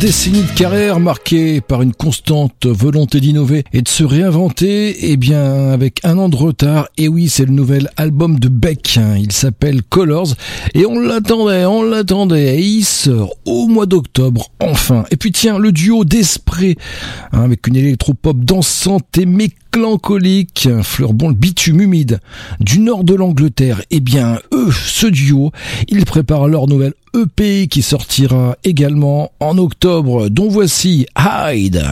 décennies 0.00 0.42
de 0.42 0.52
carrière 0.52 1.00
marquées 1.00 1.60
par 1.60 1.82
une 1.82 1.92
constante 1.92 2.66
volonté 2.66 3.18
d'innover 3.20 3.64
et 3.72 3.82
de 3.82 3.88
se 3.88 4.04
réinventer, 4.04 5.10
et 5.10 5.16
bien 5.16 5.70
avec 5.70 6.04
un 6.04 6.18
an 6.18 6.28
de 6.28 6.36
retard, 6.36 6.88
et 6.96 7.08
oui 7.08 7.28
c'est 7.28 7.44
le 7.44 7.52
nouvel 7.52 7.90
album 7.96 8.38
de 8.38 8.48
Beck, 8.48 8.96
hein. 8.96 9.16
il 9.18 9.32
s'appelle 9.32 9.82
Colors, 9.82 10.34
et 10.74 10.86
on 10.86 11.00
l'attendait, 11.00 11.64
on 11.64 11.82
l'attendait, 11.82 12.62
il 12.62 12.84
sort 12.84 13.34
au 13.44 13.66
mois 13.66 13.86
d'octobre 13.86 14.50
enfin. 14.60 15.04
Et 15.10 15.16
puis 15.16 15.32
tiens, 15.32 15.58
le 15.58 15.72
duo 15.72 16.04
d'Esprit, 16.04 16.76
hein, 17.32 17.42
avec 17.42 17.66
une 17.66 17.76
électropop 17.76 18.38
dansante 18.44 19.18
et 19.18 19.26
mécanique 19.26 19.56
mélancolique, 19.78 20.68
fleurbon 20.82 21.28
le 21.28 21.34
bitume 21.34 21.80
humide 21.80 22.20
du 22.58 22.80
nord 22.80 23.04
de 23.04 23.14
l'Angleterre. 23.14 23.80
Eh 23.90 24.00
bien, 24.00 24.40
eux, 24.52 24.72
ce 24.72 25.06
duo, 25.06 25.52
ils 25.86 26.04
préparent 26.04 26.48
leur 26.48 26.66
nouvelle 26.66 26.94
EP 27.14 27.68
qui 27.68 27.82
sortira 27.82 28.56
également 28.64 29.30
en 29.38 29.56
octobre, 29.56 30.28
dont 30.28 30.48
voici 30.48 31.06
Hyde. 31.16 31.84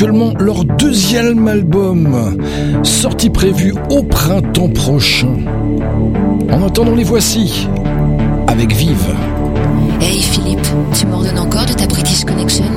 actuellement 0.00 0.32
leur 0.40 0.64
deuxième 0.64 1.46
album, 1.46 2.34
sortie 2.84 3.28
prévue 3.28 3.74
au 3.90 4.02
printemps 4.02 4.70
prochain. 4.70 5.28
En 6.50 6.62
attendant, 6.66 6.94
les 6.94 7.04
voici 7.04 7.68
avec 8.46 8.72
Vive. 8.72 9.14
Hey 10.00 10.22
Philippe, 10.22 10.66
tu 10.94 11.04
m'ordonnes 11.04 11.38
encore 11.38 11.66
de 11.66 11.74
ta 11.74 11.86
British 11.86 12.24
Connection? 12.24 12.69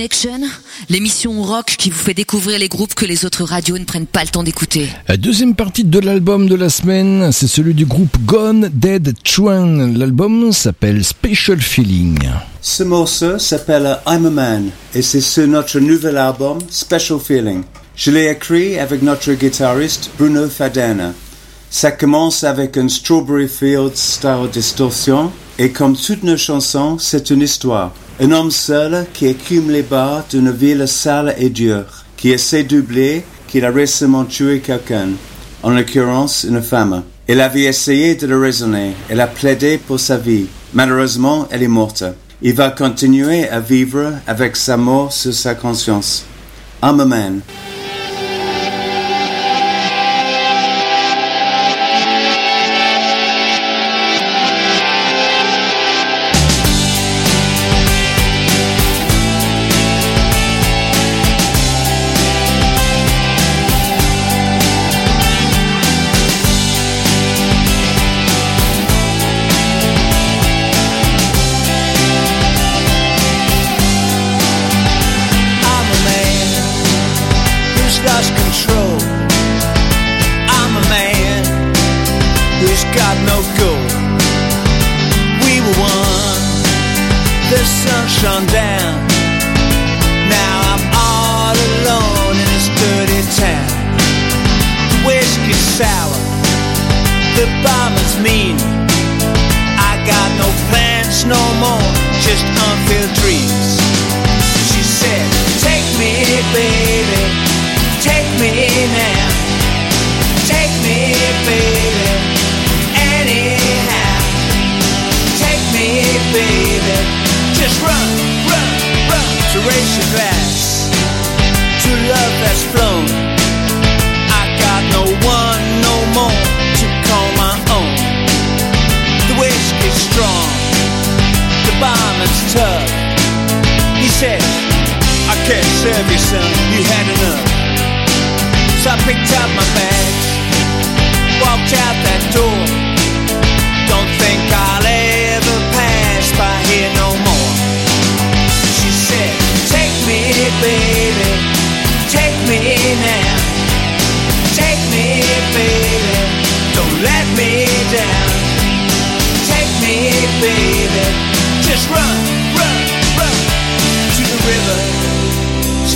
Connection, 0.00 0.40
l'émission 0.88 1.42
rock 1.42 1.74
qui 1.76 1.90
vous 1.90 1.98
fait 1.98 2.14
découvrir 2.14 2.58
les 2.58 2.68
groupes 2.68 2.94
que 2.94 3.04
les 3.04 3.26
autres 3.26 3.44
radios 3.44 3.76
ne 3.76 3.84
prennent 3.84 4.06
pas 4.06 4.22
le 4.22 4.30
temps 4.30 4.42
d'écouter. 4.42 4.88
La 5.06 5.18
deuxième 5.18 5.54
partie 5.54 5.84
de 5.84 5.98
l'album 5.98 6.48
de 6.48 6.54
la 6.54 6.70
semaine, 6.70 7.30
c'est 7.32 7.46
celui 7.46 7.74
du 7.74 7.84
groupe 7.84 8.16
Gone 8.24 8.70
Dead 8.72 9.12
Train. 9.22 9.92
L'album 9.92 10.52
s'appelle 10.52 11.04
Special 11.04 11.60
Feeling. 11.60 12.18
Ce 12.62 12.82
morceau 12.82 13.38
s'appelle 13.38 13.98
I'm 14.06 14.24
a 14.24 14.30
Man 14.30 14.70
et 14.94 15.02
c'est 15.02 15.20
sur 15.20 15.46
notre 15.46 15.78
nouvel 15.80 16.16
album 16.16 16.60
Special 16.70 17.20
Feeling. 17.20 17.64
Je 17.94 18.10
l'ai 18.10 18.30
écrit 18.30 18.78
avec 18.78 19.02
notre 19.02 19.30
guitariste 19.34 20.12
Bruno 20.16 20.48
Fadena. 20.48 21.12
Ça 21.68 21.92
commence 21.92 22.42
avec 22.42 22.78
un 22.78 22.88
Strawberry 22.88 23.48
Fields 23.48 23.96
style 23.96 24.48
distorsion 24.50 25.30
et 25.58 25.72
comme 25.72 25.94
toutes 25.94 26.22
nos 26.22 26.38
chansons, 26.38 26.98
c'est 26.98 27.28
une 27.28 27.42
histoire. 27.42 27.92
Un 28.22 28.32
homme 28.32 28.50
seul 28.50 29.06
qui 29.14 29.28
écume 29.28 29.70
les 29.70 29.82
bars 29.82 30.26
d'une 30.28 30.50
ville 30.50 30.86
sale 30.86 31.34
et 31.38 31.48
dure, 31.48 32.04
qui 32.18 32.32
essaie 32.32 32.64
d'oublier 32.64 33.24
qu'il 33.48 33.64
a 33.64 33.70
récemment 33.70 34.26
tué 34.26 34.60
quelqu'un, 34.60 35.08
en 35.62 35.70
l'occurrence 35.70 36.44
une 36.44 36.60
femme. 36.60 37.02
Elle 37.26 37.40
avait 37.40 37.62
essayé 37.62 38.16
de 38.16 38.26
le 38.26 38.38
raisonner, 38.38 38.92
elle 39.08 39.22
a 39.22 39.26
plaidé 39.26 39.78
pour 39.78 39.98
sa 39.98 40.18
vie. 40.18 40.48
Malheureusement, 40.74 41.48
elle 41.50 41.62
est 41.62 41.68
morte. 41.68 42.04
Il 42.42 42.52
va 42.52 42.68
continuer 42.70 43.48
à 43.48 43.58
vivre 43.58 44.12
avec 44.26 44.54
sa 44.54 44.76
mort 44.76 45.14
sur 45.14 45.32
sa 45.32 45.54
conscience. 45.54 46.26
I'm 46.82 47.00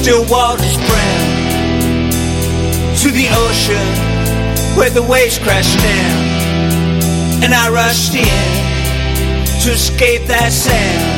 still 0.05 0.21
waters 0.31 0.77
brown, 0.77 2.11
to 2.95 3.11
the 3.11 3.27
ocean 3.33 4.77
where 4.77 4.91
the 4.91 5.03
waves 5.03 5.39
crash 5.39 5.75
down, 5.77 7.43
and 7.43 7.55
I 7.55 7.71
rushed 7.71 8.15
in 8.15 9.63
to 9.63 9.71
escape 9.71 10.27
that 10.27 10.53
sound. 10.53 11.14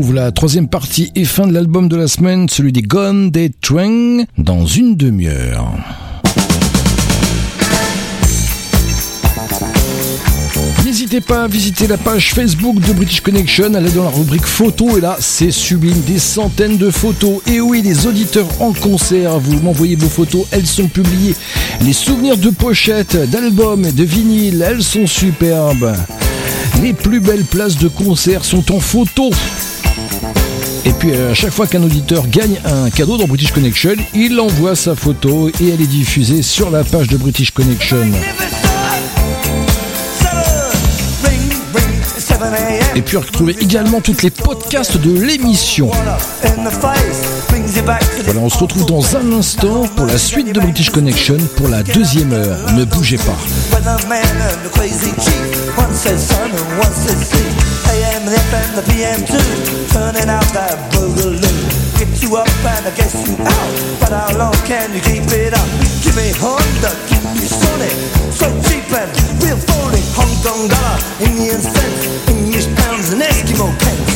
La 0.00 0.32
troisième 0.32 0.68
partie 0.68 1.10
et 1.14 1.24
fin 1.24 1.46
de 1.46 1.52
l'album 1.52 1.88
de 1.88 1.96
la 1.96 2.08
semaine, 2.08 2.48
celui 2.48 2.72
des 2.72 2.80
Gone 2.80 3.30
Dead 3.30 3.52
Train, 3.60 4.24
dans 4.38 4.64
une 4.64 4.96
demi-heure. 4.96 5.70
N'hésitez 10.84 11.20
pas 11.20 11.44
à 11.44 11.46
visiter 11.46 11.86
la 11.86 11.98
page 11.98 12.32
Facebook 12.32 12.80
de 12.80 12.92
British 12.92 13.20
Connection, 13.20 13.74
allez 13.74 13.90
dans 13.90 14.04
la 14.04 14.10
rubrique 14.10 14.46
photos 14.46 14.96
et 14.96 15.00
là 15.00 15.16
c'est 15.20 15.50
sublime, 15.50 16.00
des 16.06 16.18
centaines 16.18 16.78
de 16.78 16.90
photos. 16.90 17.40
Et 17.46 17.60
oui, 17.60 17.82
les 17.82 18.06
auditeurs 18.06 18.48
en 18.60 18.72
concert, 18.72 19.38
vous 19.38 19.60
m'envoyez 19.60 19.96
vos 19.96 20.08
photos, 20.08 20.46
elles 20.52 20.66
sont 20.66 20.88
publiées. 20.88 21.34
Les 21.82 21.92
souvenirs 21.92 22.38
de 22.38 22.50
pochettes, 22.50 23.16
d'albums 23.30 23.84
et 23.84 23.92
de 23.92 24.04
vinyles, 24.04 24.64
elles 24.66 24.82
sont 24.82 25.06
superbes. 25.06 25.94
Les 26.82 26.94
plus 26.94 27.20
belles 27.20 27.44
places 27.44 27.76
de 27.76 27.88
concert 27.88 28.44
sont 28.44 28.72
en 28.72 28.80
photo. 28.80 29.30
Et 30.84 30.92
puis 30.92 31.12
à 31.14 31.34
chaque 31.34 31.52
fois 31.52 31.66
qu'un 31.66 31.82
auditeur 31.82 32.26
gagne 32.26 32.60
un 32.64 32.90
cadeau 32.90 33.16
dans 33.16 33.26
British 33.26 33.52
Connection, 33.52 33.94
il 34.14 34.38
envoie 34.40 34.74
sa 34.74 34.96
photo 34.96 35.48
et 35.48 35.68
elle 35.68 35.80
est 35.80 35.86
diffusée 35.86 36.42
sur 36.42 36.70
la 36.70 36.82
page 36.82 37.08
de 37.08 37.16
British 37.16 37.52
Connection. 37.52 38.10
Et 42.94 43.02
puis 43.02 43.16
retrouvez 43.16 43.56
également 43.60 44.00
toutes 44.00 44.22
les 44.22 44.30
podcasts 44.30 44.96
de 44.96 45.20
l'émission. 45.20 45.90
Voilà, 48.24 48.40
on 48.40 48.48
se 48.48 48.58
retrouve 48.58 48.86
dans 48.86 49.16
un 49.16 49.32
instant 49.32 49.84
pour 49.96 50.06
la 50.06 50.18
suite 50.18 50.52
de 50.52 50.60
British 50.60 50.90
Connection 50.90 51.36
pour 51.56 51.68
la 51.68 51.82
deuxième 51.82 52.32
heure. 52.32 52.58
Ne 52.72 52.84
bougez 52.84 53.18
pas. 53.18 53.36
Get 62.02 62.20
you 62.20 62.34
up 62.36 62.48
and 62.66 62.84
I 62.84 62.90
guess 62.96 63.14
you 63.14 63.36
out. 63.38 64.00
But 64.00 64.10
how 64.10 64.36
long 64.36 64.52
can 64.66 64.92
you 64.92 65.00
keep 65.00 65.22
it 65.30 65.54
up? 65.54 65.68
Give 66.02 66.16
me 66.16 66.34
Honda, 66.34 66.90
keep 67.06 67.22
me 67.38 67.46
sonic. 67.46 67.94
So 68.34 68.50
cheap 68.66 68.90
and 68.90 69.06
real 69.38 69.56
phony. 69.56 70.02
Hong 70.18 70.34
Kong 70.42 70.66
dollar, 70.66 70.98
Indian 71.22 71.62
cents, 71.62 72.31
English 73.12 73.20
pounds 73.20 73.20
and 73.20 73.22
Eskimo 73.22 73.78
pence. 73.78 74.12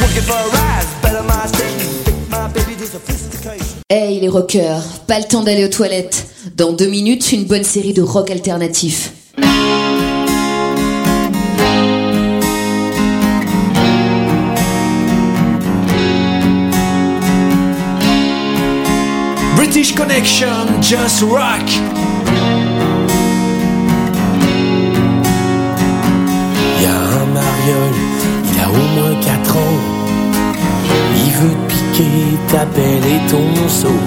Looking 0.00 0.22
for 0.22 0.34
a 0.34 0.48
rise, 0.50 0.86
better 1.02 1.22
my 1.22 1.46
station. 1.46 1.90
Think 2.04 2.30
my 2.30 2.48
baby 2.48 2.74
to 2.76 2.86
sophistication. 2.86 3.82
Hey 3.88 4.20
les 4.20 4.28
rockers, 4.28 4.82
pas 5.06 5.18
le 5.18 5.24
temps 5.24 5.42
d'aller 5.42 5.64
aux 5.64 5.68
toilettes. 5.68 6.26
Dans 6.56 6.72
deux 6.72 6.88
minutes, 6.88 7.32
une 7.32 7.44
bonne 7.44 7.64
série 7.64 7.92
de 7.92 8.02
rock 8.02 8.30
alternatif. 8.30 9.12
British 19.76 19.94
Connection, 19.94 20.80
just 20.80 21.20
rock. 21.20 21.68
Y 26.80 26.86
a 26.86 26.96
un 26.96 27.26
mariole, 27.34 27.98
il 28.50 28.58
a 28.58 28.70
au 28.70 28.86
moins 28.96 29.20
4 29.20 29.56
ans. 29.58 29.80
Il 31.26 31.30
veut 31.30 31.56
te 31.68 31.74
piquer 31.74 32.38
ta 32.48 32.64
pelle 32.64 33.04
et 33.04 33.30
ton 33.30 33.68
seau. 33.68 34.00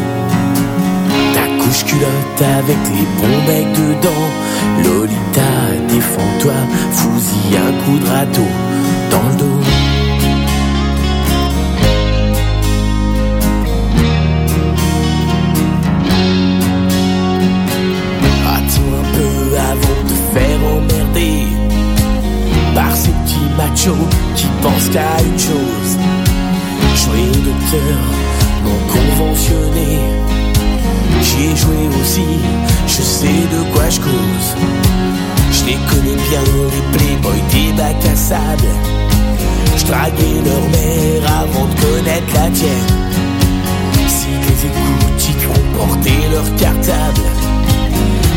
Ta 1.35 1.45
couche 1.63 1.85
culotte 1.85 2.41
avec 2.41 2.79
les 2.95 3.05
bons 3.19 3.41
becs 3.45 3.71
dedans. 3.73 4.27
Lolita, 4.83 5.51
défends-toi, 5.87 6.57
fous-y 6.93 7.55
un 7.57 7.73
coup 7.83 7.99
de 7.99 8.09
râteau 8.09 8.49
dans 9.11 9.29
le 9.29 9.35
dos. 9.35 9.68
Je 32.87 33.01
sais 33.01 33.27
de 33.27 33.73
quoi 33.73 33.89
je 33.89 33.99
cause. 33.99 34.49
Je 35.51 35.65
les 35.65 35.77
connais 35.89 36.15
bien, 36.29 36.43
les 36.73 36.97
playboys 36.97 37.43
des 37.51 37.71
bacs 37.73 38.05
à 38.11 38.15
sable. 38.15 38.69
Je 39.77 39.85
draguais 39.85 40.41
leur 40.45 40.65
mère 40.75 41.39
avant 41.41 41.65
de 41.65 41.75
connaître 41.81 42.33
la 42.33 42.49
tienne. 42.49 42.93
Si 44.07 44.27
les 44.27 44.65
écoutes 44.69 45.29
y 45.29 45.45
ont 45.47 45.77
porté 45.77 46.11
leur 46.31 46.55
cartable. 46.55 47.25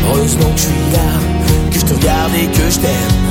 Heureusement 0.07 0.51
que 0.53 0.59
je 0.59 0.63
suis 0.63 0.91
là, 0.93 1.09
que 1.71 1.79
je 1.79 1.85
te 1.85 1.93
regarde 1.93 2.31
et 2.35 2.47
que 2.47 2.69
je 2.69 2.79
t'aime. 2.79 3.22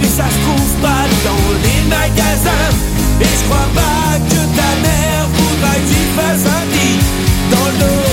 Mais 0.00 0.08
ça 0.08 0.24
se 0.28 0.38
trouve 0.44 0.74
pas 0.82 1.04
dans 1.24 1.46
les 1.62 1.88
magasins. 1.88 2.72
Et 3.20 3.24
je 3.24 3.44
crois 3.48 3.68
pas 3.74 4.18
que 4.28 4.40
ta 4.58 4.70
mère 4.82 5.28
voudra 5.32 5.74
que 5.74 5.86
tu 5.88 6.00
fasses 6.16 6.46
un 6.46 6.64
pic 6.72 7.00
dans 7.52 7.66
le 7.66 7.78
dos. 7.78 8.04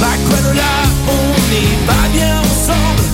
Ma 0.00 0.14
là, 0.54 0.76
on 1.06 1.26
n'est 1.50 1.76
pas 1.86 2.08
bien 2.12 2.40
ensemble. 2.40 3.06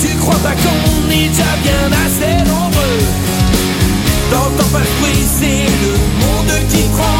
Tu 0.00 0.16
crois 0.16 0.38
pas 0.38 0.54
qu'on 0.54 1.10
est 1.10 1.28
déjà 1.28 1.52
bien 1.62 1.84
assez 2.06 2.34
nombreux? 2.48 3.00
T'entends 4.30 4.70
pas 4.72 4.78
le 4.78 5.00
bruit, 5.00 5.24
c'est 5.38 5.66
le 5.82 5.92
monde 6.22 6.68
qui 6.70 6.82
prend. 6.96 7.19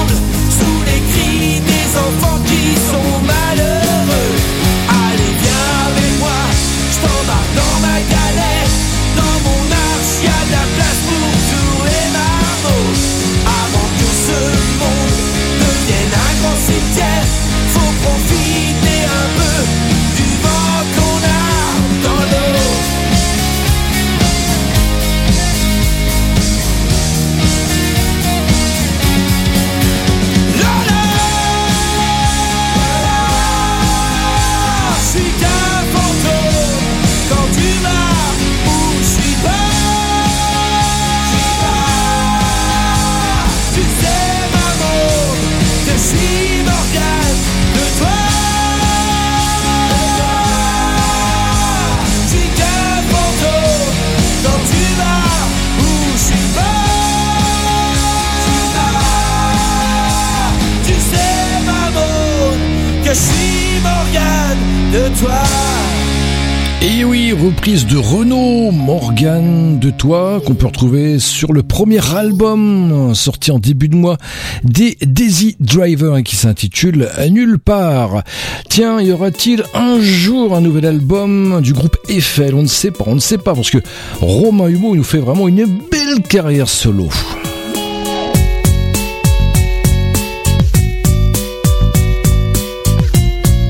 de 67.67 67.97
Renaud 67.99 68.73
Morgan 68.73 69.79
de 69.79 69.91
toi 69.91 70.41
qu'on 70.45 70.55
peut 70.55 70.67
retrouver 70.67 71.19
sur 71.19 71.53
le 71.53 71.63
premier 71.63 72.01
album 72.17 73.15
sorti 73.15 73.51
en 73.51 73.59
début 73.59 73.89
de 73.89 73.97
mois 73.97 74.17
des 74.65 74.97
Daisy 75.03 75.57
Driver 75.61 76.15
hein, 76.15 76.23
qui 76.23 76.37
s'intitule 76.37 77.11
Nulle 77.31 77.59
part. 77.59 78.23
Tiens, 78.71 79.01
y 79.01 79.13
aura-t-il 79.13 79.63
un 79.75 80.01
jour 80.01 80.57
un 80.57 80.63
nouvel 80.63 80.87
album 80.87 81.61
du 81.61 81.75
groupe 81.75 81.99
Eiffel? 82.09 82.55
On 82.55 82.63
ne 82.63 82.67
sait 82.67 82.91
pas, 82.91 83.05
on 83.07 83.15
ne 83.15 83.21
sait 83.21 83.39
pas 83.39 83.55
parce 83.55 83.71
que 83.71 83.79
Romain 84.21 84.69
Humeau 84.69 84.97
nous 84.97 85.05
fait 85.05 85.19
vraiment 85.19 85.47
une 85.47 85.67
belle 85.67 86.23
carrière 86.29 86.69
solo. 86.69 87.09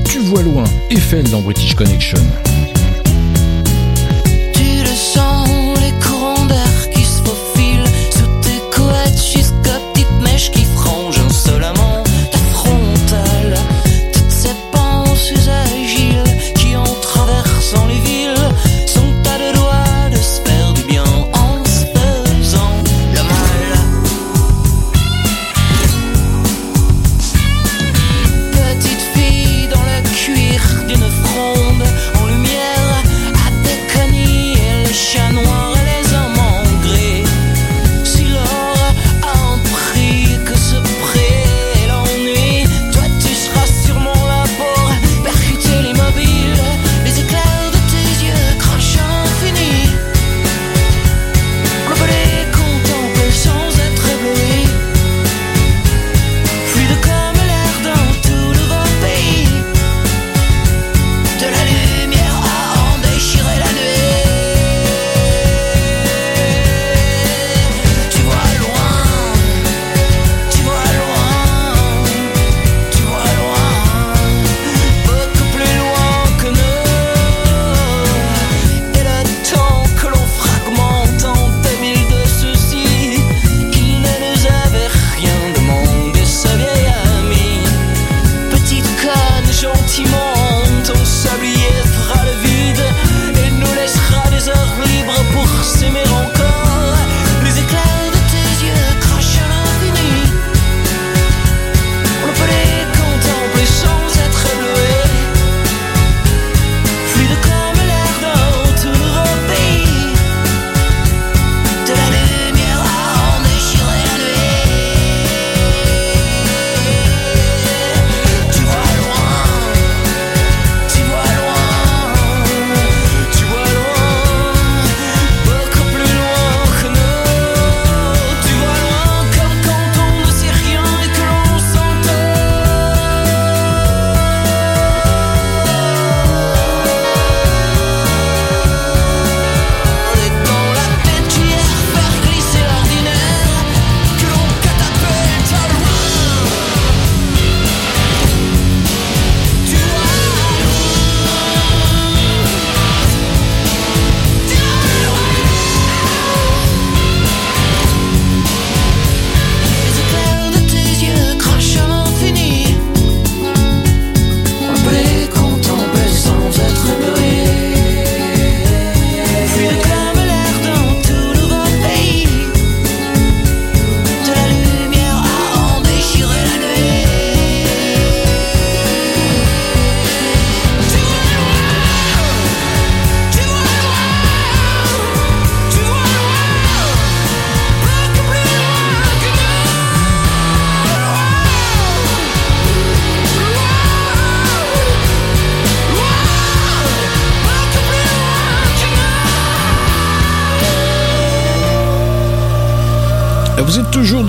Tu 0.05 0.19
vois 0.19 0.43
loin, 0.43 0.63
Eiffel 0.89 1.29
dans 1.29 1.41
British 1.41 1.75
Connection. 1.75 2.19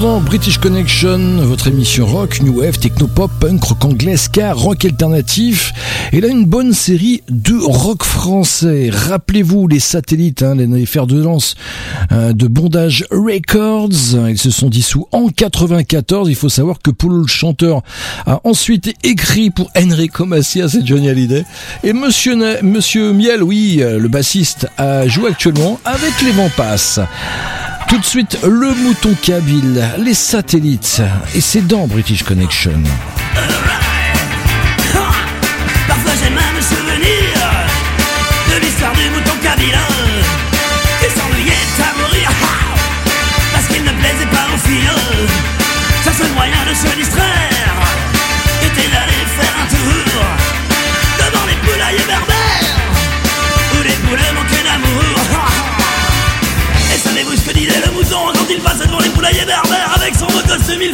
British 0.02 0.58
Connection, 0.58 1.36
votre 1.42 1.68
émission 1.68 2.06
rock, 2.06 2.42
new 2.42 2.60
wave, 2.60 2.76
technopop, 2.76 3.30
punk, 3.38 3.62
rock 3.62 3.84
anglais, 3.84 4.16
ska, 4.16 4.52
rock 4.52 4.84
alternatif. 4.84 5.72
Et 6.12 6.20
là, 6.20 6.26
une 6.26 6.44
bonne 6.44 6.72
série 6.72 7.22
de 7.28 7.56
rock 7.56 8.02
français. 8.02 8.90
Rappelez-vous 8.92 9.68
les 9.68 9.78
satellites, 9.78 10.42
hein, 10.42 10.56
les 10.56 10.86
fers 10.86 11.06
de 11.06 11.22
lance 11.22 11.54
hein, 12.10 12.32
de 12.32 12.48
Bondage 12.48 13.06
Records. 13.12 14.28
Ils 14.28 14.38
se 14.38 14.50
sont 14.50 14.68
dissous 14.68 15.06
en 15.12 15.28
94. 15.28 16.28
Il 16.28 16.34
faut 16.34 16.48
savoir 16.48 16.80
que 16.82 16.90
Paul, 16.90 17.20
le 17.20 17.28
chanteur, 17.28 17.82
a 18.26 18.40
ensuite 18.42 18.92
écrit 19.04 19.50
pour 19.50 19.70
Henry 19.76 20.08
Comasias 20.08 20.76
et 20.80 20.84
Johnny 20.84 21.10
Hallyday. 21.10 21.44
Et 21.84 21.92
Monsieur, 21.92 23.12
Miel, 23.12 23.44
oui, 23.44 23.76
le 23.80 24.08
bassiste, 24.08 24.66
a 24.78 25.06
joué 25.06 25.30
actuellement 25.30 25.78
avec 25.84 26.20
les 26.22 26.32
Vampas. 26.32 26.98
Tout 27.93 27.98
de 27.98 28.05
suite, 28.06 28.39
le 28.43 28.73
mouton 28.73 29.14
Kabyle, 29.23 29.86
les 29.98 30.14
satellites, 30.14 31.02
et 31.35 31.43
c'est 31.43 31.60
dans 31.60 31.86
British 31.86 32.23
Connection. 32.23 32.82
Parfois 35.86 36.12
j'ai 36.19 36.31
même 36.31 36.62
souvenir 36.62 37.35
de 38.48 38.60
l'histoire 38.64 38.94
du 38.94 39.10
mouton 39.10 39.36
Kabyle 39.43 39.78
qui 41.01 41.10
s'ennuyait 41.10 41.52
à 41.81 42.01
mourir 42.01 42.31
parce 43.52 43.66
qu'il 43.66 43.85
ne 43.85 43.90
plaisait 43.90 44.31
pas 44.31 44.47
aux 44.55 44.59
filles. 44.66 44.89
Ça 46.02 46.12
seul 46.14 46.32
moyen 46.32 46.64
de 46.66 46.74
se 46.74 46.97
distraire. 46.97 47.41
Berbère 59.22 59.92
avec 59.94 60.16
son 60.16 60.26
mot 60.26 60.42
de 60.42 60.78
mille 60.78 60.92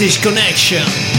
British 0.00 0.16
Connection. 0.22 1.09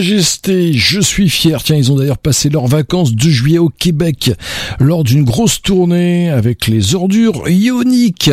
Lages 0.00 0.29
Je 0.46 1.00
suis 1.00 1.28
fier. 1.28 1.62
Tiens, 1.62 1.76
ils 1.76 1.92
ont 1.92 1.96
d'ailleurs 1.96 2.18
passé 2.18 2.48
leurs 2.48 2.66
vacances 2.66 3.14
de 3.14 3.28
juillet 3.28 3.58
au 3.58 3.68
Québec 3.68 4.32
lors 4.78 5.04
d'une 5.04 5.24
grosse 5.24 5.60
tournée 5.60 6.30
avec 6.30 6.66
les 6.66 6.94
ordures 6.94 7.48
ioniques. 7.48 8.30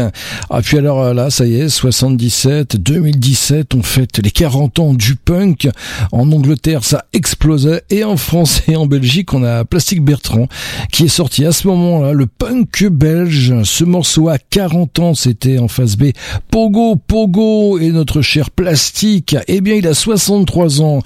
Ah, 0.50 0.62
puis 0.62 0.78
alors 0.78 1.02
euh, 1.02 1.14
là, 1.14 1.30
ça 1.30 1.46
y 1.46 1.56
est, 1.56 1.70
77, 1.70 2.78
2017, 2.78 3.76
on 3.76 3.84
fête 3.84 4.20
les 4.24 4.32
40 4.32 4.80
ans 4.80 4.94
du 4.94 5.16
punk. 5.16 5.68
En 6.12 6.32
Angleterre, 6.32 6.84
ça 6.84 7.06
explosait. 7.14 7.84
Et 7.90 8.04
en 8.04 8.16
France 8.16 8.62
et 8.68 8.76
en 8.76 8.86
Belgique, 8.86 9.34
on 9.34 9.44
a 9.44 9.66
Plastic 9.66 10.02
Bertrand 10.02 10.48
qui 10.92 11.06
est 11.06 11.10
sorti 11.10 11.46
à 11.46 11.52
ce 11.52 11.68
moment-là, 11.68 12.14
le 12.14 12.28
punk 12.28 12.86
belge. 12.86 13.54
Ce 13.64 13.84
morceau 13.84 14.30
à 14.30 14.38
40 14.38 15.00
ans, 15.00 15.14
c'était 15.14 15.58
en 15.58 15.68
face 15.68 15.98
B. 15.98 16.12
Pogo, 16.52 16.96
Pogo 16.96 17.80
et 17.80 17.92
notre 17.92 18.22
cher 18.22 18.50
Plastique. 18.50 19.36
Eh 19.48 19.62
bien, 19.62 19.76
il 19.76 19.88
a 19.88 19.94
63 19.94 20.82
ans. 20.82 21.02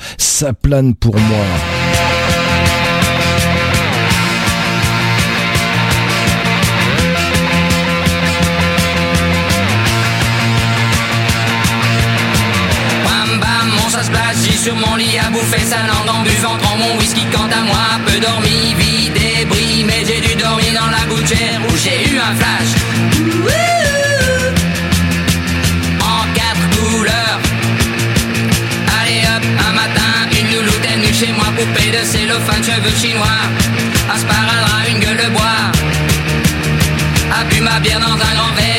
Pour 1.00 1.16
moi. 1.16 1.46
Bam 13.06 13.40
bam, 13.40 13.70
mon 13.70 13.90
ça 13.90 14.04
splash, 14.04 14.36
j'ai 14.44 14.58
sur 14.58 14.76
mon 14.76 14.96
lit 14.96 15.18
à 15.20 15.30
bouffer 15.30 15.60
sa 15.60 15.78
langue 15.78 16.10
en 16.10 16.24
buvant 16.24 16.58
prends 16.62 16.78
mon 16.78 16.98
whisky 16.98 17.26
quant 17.32 17.50
à 17.52 17.64
moi, 17.64 17.78
peu 18.06 18.20
dormi, 18.20 18.76
vide 18.78 19.18
et 19.18 19.46
bris, 19.46 19.84
mais 19.86 20.04
j'ai 20.06 20.22
dû 20.22 20.36
dormir 20.36 20.74
dans 20.74 20.90
la 20.90 21.06
gouttière 21.14 21.62
où 21.68 21.78
j'ai 21.78 22.12
eu 22.12 22.18
un 22.20 22.36
flash. 22.36 23.71
Poupée 31.62 31.92
de 31.92 32.04
cellophane, 32.04 32.64
cheveux 32.64 32.96
chinois, 32.96 33.42
asparadrap, 34.14 34.90
une 34.90 35.00
gueule 35.00 35.18
de 35.18 35.30
bois. 35.30 35.72
A 37.40 37.44
bu 37.46 37.62
ma 37.62 37.80
bière 37.80 38.00
dans 38.00 38.14
un 38.14 38.34
grand 38.36 38.54
verre 38.56 38.71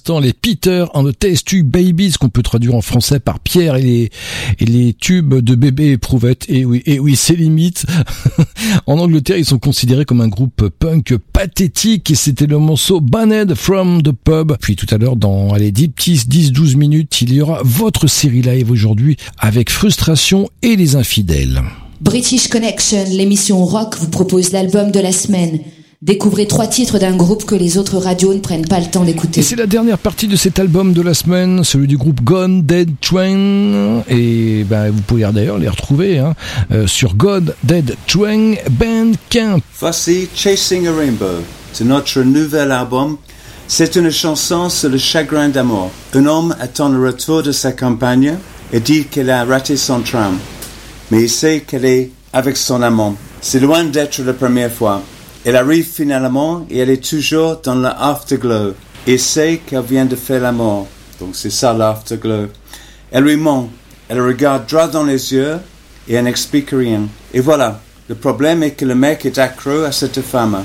l'instant, 0.00 0.20
les 0.20 0.32
Peter 0.32 0.86
and 0.94 1.04
the 1.04 1.18
Test 1.18 1.46
Tube 1.46 1.68
Babies, 1.68 2.14
qu'on 2.18 2.30
peut 2.30 2.42
traduire 2.42 2.74
en 2.74 2.80
français 2.80 3.20
par 3.20 3.38
Pierre 3.38 3.76
et 3.76 3.82
les, 3.82 4.10
et 4.58 4.64
les 4.64 4.94
tubes 4.94 5.34
de 5.34 5.54
bébés 5.54 5.90
éprouvettes. 5.90 6.46
Et 6.48 6.64
oui, 6.64 6.82
et 6.86 6.98
oui, 6.98 7.16
c'est 7.16 7.34
limite. 7.34 7.84
en 8.86 8.98
Angleterre, 8.98 9.36
ils 9.36 9.44
sont 9.44 9.58
considérés 9.58 10.06
comme 10.06 10.22
un 10.22 10.28
groupe 10.28 10.70
punk 10.70 11.14
pathétique 11.34 12.10
et 12.10 12.14
c'était 12.14 12.46
le 12.46 12.58
morceau 12.58 13.02
Banned 13.02 13.54
from 13.54 14.02
the 14.02 14.12
Pub. 14.12 14.56
Puis 14.62 14.74
tout 14.74 14.86
à 14.88 14.96
l'heure, 14.96 15.16
dans, 15.16 15.52
allez, 15.52 15.70
10 15.70 15.88
petits, 15.88 16.22
10, 16.26 16.52
12 16.52 16.76
minutes, 16.76 17.20
il 17.20 17.34
y 17.34 17.42
aura 17.42 17.60
votre 17.62 18.06
série 18.06 18.40
live 18.40 18.70
aujourd'hui 18.70 19.18
avec 19.38 19.68
Frustration 19.68 20.48
et 20.62 20.76
les 20.76 20.96
infidèles. 20.96 21.60
British 22.00 22.48
Connection, 22.48 23.04
l'émission 23.10 23.62
rock, 23.66 23.96
vous 23.98 24.08
propose 24.08 24.52
l'album 24.52 24.92
de 24.92 25.00
la 25.00 25.12
semaine. 25.12 25.58
Découvrez 26.02 26.46
trois 26.46 26.66
titres 26.66 26.98
d'un 26.98 27.14
groupe 27.14 27.44
que 27.44 27.54
les 27.54 27.76
autres 27.76 27.98
radios 27.98 28.32
ne 28.32 28.38
prennent 28.38 28.66
pas 28.66 28.80
le 28.80 28.86
temps 28.86 29.04
d'écouter. 29.04 29.40
Et 29.40 29.42
c'est 29.42 29.54
la 29.54 29.66
dernière 29.66 29.98
partie 29.98 30.28
de 30.28 30.34
cet 30.34 30.58
album 30.58 30.94
de 30.94 31.02
la 31.02 31.12
semaine, 31.12 31.62
celui 31.62 31.88
du 31.88 31.98
groupe 31.98 32.22
Gone 32.22 32.62
Dead 32.62 32.88
Train. 33.02 34.02
Et 34.08 34.64
ben, 34.64 34.90
vous 34.90 35.02
pouvez 35.02 35.30
d'ailleurs 35.30 35.58
les 35.58 35.68
retrouver 35.68 36.18
hein, 36.18 36.34
euh, 36.72 36.86
sur 36.86 37.14
God 37.14 37.54
Dead 37.64 37.96
Train 38.06 38.54
Bandcamp. 38.70 39.60
Voici 39.78 40.26
Chasing 40.34 40.88
a 40.88 40.96
Rainbow, 40.96 41.42
c'est 41.74 41.84
notre 41.84 42.22
nouvel 42.22 42.72
album. 42.72 43.18
C'est 43.68 43.94
une 43.96 44.10
chanson 44.10 44.70
sur 44.70 44.88
le 44.88 44.96
chagrin 44.96 45.50
d'amour. 45.50 45.90
Un 46.14 46.24
homme 46.24 46.56
attend 46.60 46.88
le 46.88 47.08
retour 47.08 47.42
de 47.42 47.52
sa 47.52 47.72
compagne 47.72 48.38
et 48.72 48.80
dit 48.80 49.04
qu'elle 49.04 49.28
a 49.28 49.44
raté 49.44 49.76
son 49.76 50.00
tram. 50.00 50.38
Mais 51.10 51.24
il 51.24 51.28
sait 51.28 51.60
qu'elle 51.60 51.84
est 51.84 52.10
avec 52.32 52.56
son 52.56 52.80
amant. 52.80 53.16
C'est 53.42 53.60
loin 53.60 53.84
d'être 53.84 54.22
la 54.22 54.32
première 54.32 54.72
fois. 54.72 55.02
Elle 55.44 55.56
arrive 55.56 55.86
finalement 55.90 56.66
et 56.70 56.78
elle 56.78 56.90
est 56.90 57.02
toujours 57.08 57.56
dans 57.62 57.74
l'afterglow. 57.74 58.74
Et 59.06 59.16
sait 59.18 59.60
qu'elle 59.66 59.82
vient 59.82 60.04
de 60.04 60.16
faire 60.16 60.42
l'amour. 60.42 60.86
Donc 61.18 61.30
c'est 61.34 61.50
ça 61.50 61.72
l'afterglow. 61.72 62.48
Elle 63.10 63.24
lui 63.24 63.36
ment. 63.36 63.70
Elle 64.08 64.18
le 64.18 64.26
regarde 64.26 64.66
droit 64.66 64.88
dans 64.88 65.04
les 65.04 65.32
yeux 65.32 65.56
et 66.08 66.14
elle 66.14 66.24
n'explique 66.24 66.70
rien. 66.70 67.02
Et 67.32 67.40
voilà. 67.40 67.80
Le 68.08 68.14
problème 68.16 68.62
est 68.64 68.72
que 68.72 68.84
le 68.84 68.94
mec 68.94 69.24
est 69.24 69.38
accro 69.38 69.84
à 69.84 69.92
cette 69.92 70.20
femme. 70.20 70.64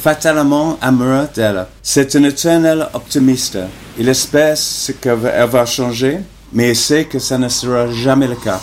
Fatalement 0.00 0.78
amoureux 0.80 1.26
d'elle. 1.34 1.66
C'est 1.82 2.14
un 2.14 2.22
éternel 2.24 2.86
optimiste. 2.94 3.58
Il 3.98 4.08
espère 4.08 4.56
qu'elle 5.00 5.14
va- 5.18 5.30
elle 5.30 5.48
va 5.48 5.66
changer, 5.66 6.18
mais 6.52 6.70
il 6.70 6.76
sait 6.76 7.06
que 7.06 7.18
ça 7.18 7.38
ne 7.38 7.48
sera 7.48 7.90
jamais 7.90 8.28
le 8.28 8.36
cas. 8.36 8.60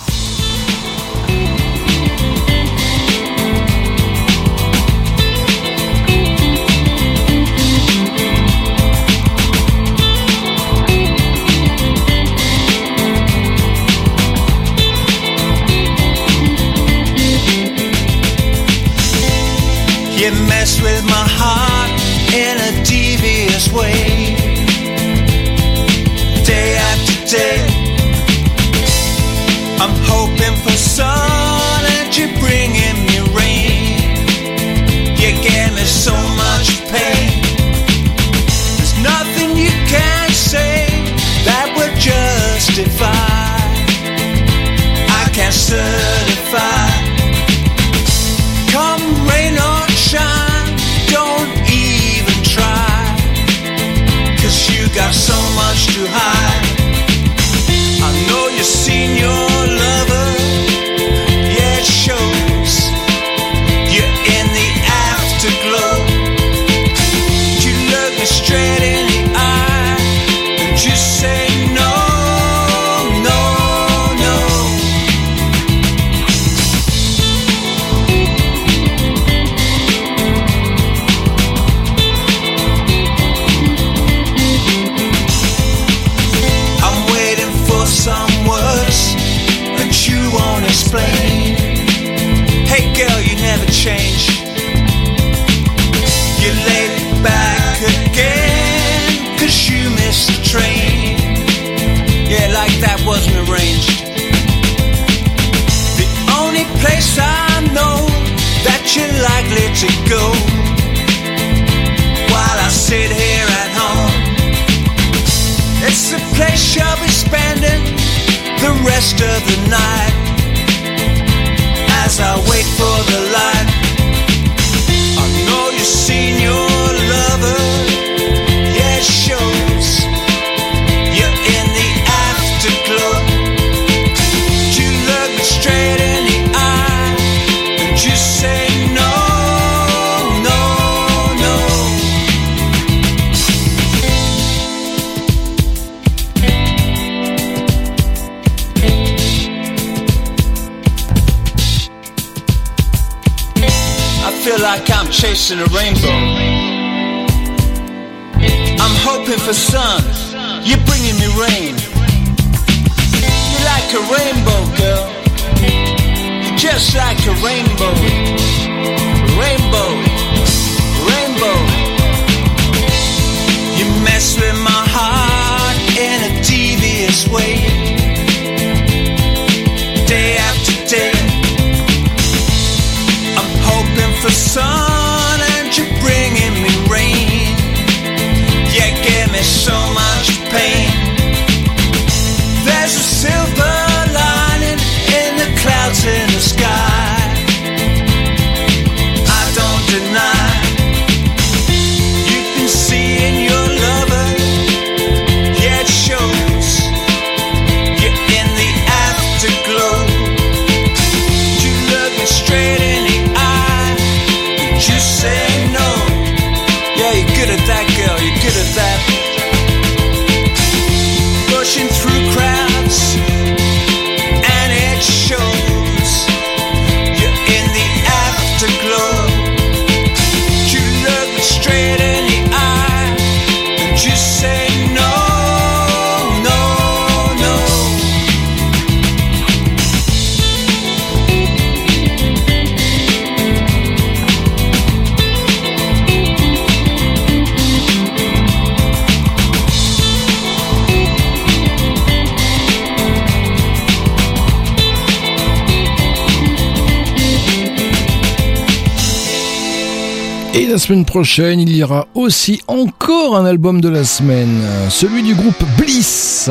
Semaine 260.84 261.06
prochaine, 261.06 261.62
il 261.62 261.74
y 261.74 261.82
aura 261.82 262.08
aussi 262.14 262.62
encore 262.68 263.38
un 263.38 263.46
album 263.46 263.80
de 263.80 263.88
la 263.88 264.04
semaine, 264.04 264.62
celui 264.90 265.24
du 265.24 265.34
groupe 265.34 265.64
Bliss, 265.78 266.50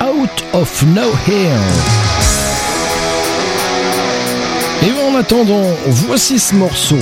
Out 0.00 0.44
of 0.54 0.82
Nowhere. 0.84 1.60
Et 4.82 4.90
en 5.06 5.14
attendant, 5.14 5.66
voici 5.86 6.38
ce 6.38 6.54
morceau, 6.54 6.96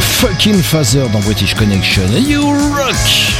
Fucking 0.00 0.60
Father 0.60 1.04
dans 1.12 1.20
British 1.20 1.54
Connection. 1.54 2.02
You 2.26 2.42
rock! 2.42 3.39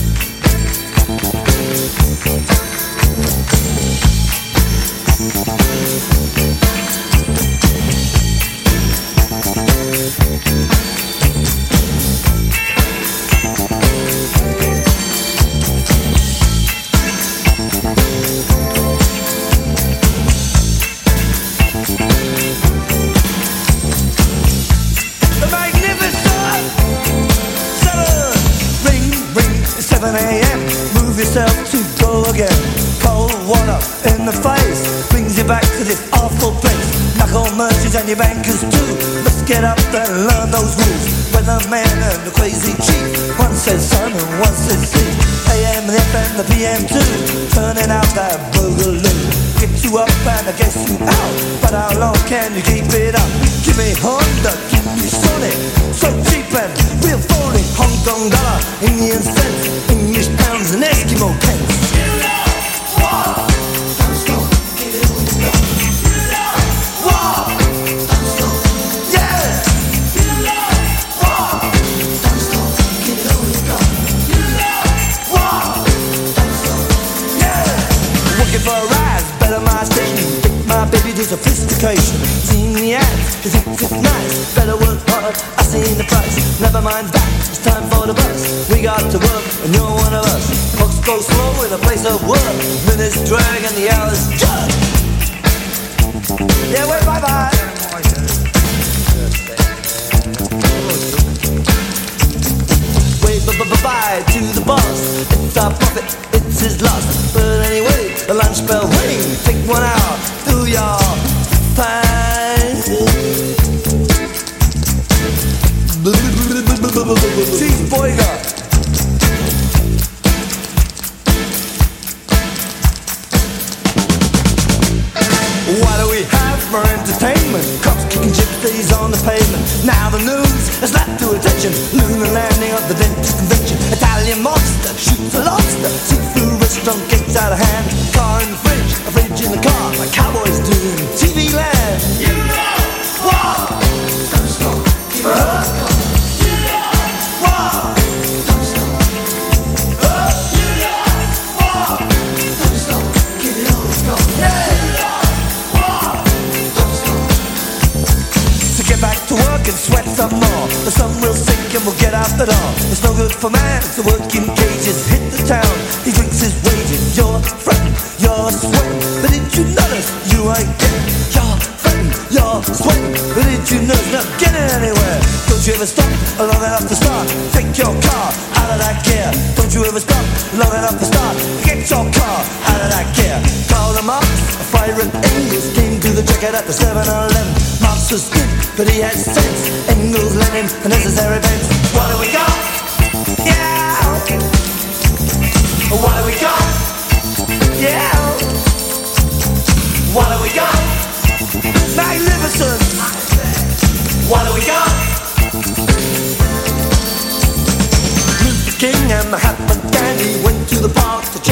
Your 38.11 38.19
bankers 38.19 38.59
too. 38.67 38.91
Let's 39.23 39.41
get 39.47 39.63
up 39.63 39.79
and 39.95 40.11
learn 40.27 40.51
those 40.51 40.75
rules. 40.75 41.31
Weatherman 41.31 41.95
and 42.11 42.21
the 42.27 42.33
crazy 42.35 42.75
chief. 42.83 43.07
One 43.39 43.55
says 43.55 43.87
sun 43.87 44.11
and 44.11 44.31
one 44.35 44.51
says 44.51 44.83
sea. 44.91 45.11
AM 45.55 45.87
and 45.87 45.95
FM, 45.95 46.31
the 46.35 46.45
PM 46.51 46.81
too. 46.91 47.11
Turning 47.55 47.87
out 47.87 48.09
that 48.19 48.35
boogaloo. 48.51 49.15
Get 49.63 49.71
you 49.87 49.95
up 49.95 50.11
and 50.27 50.43
I 50.43 50.53
guess 50.59 50.75
you 50.91 50.99
out. 50.99 51.35
But 51.63 51.71
how 51.71 51.95
long 51.95 52.19
can 52.27 52.51
you 52.51 52.63
keep 52.67 52.91
it 52.91 53.15
up? 53.15 53.31
Give 53.63 53.79
me 53.79 53.95
Honda, 54.03 54.59
give 54.67 54.83
me 54.91 55.07
Sonic. 55.07 55.55
So 55.95 56.11
cheap 56.27 56.51
and 56.51 56.71
real 57.07 57.21
phony. 57.31 57.63
Hong 57.79 57.95
Kong 58.03 58.27
dollar, 58.27 58.59
Indian 58.83 59.23
cents, 59.23 59.90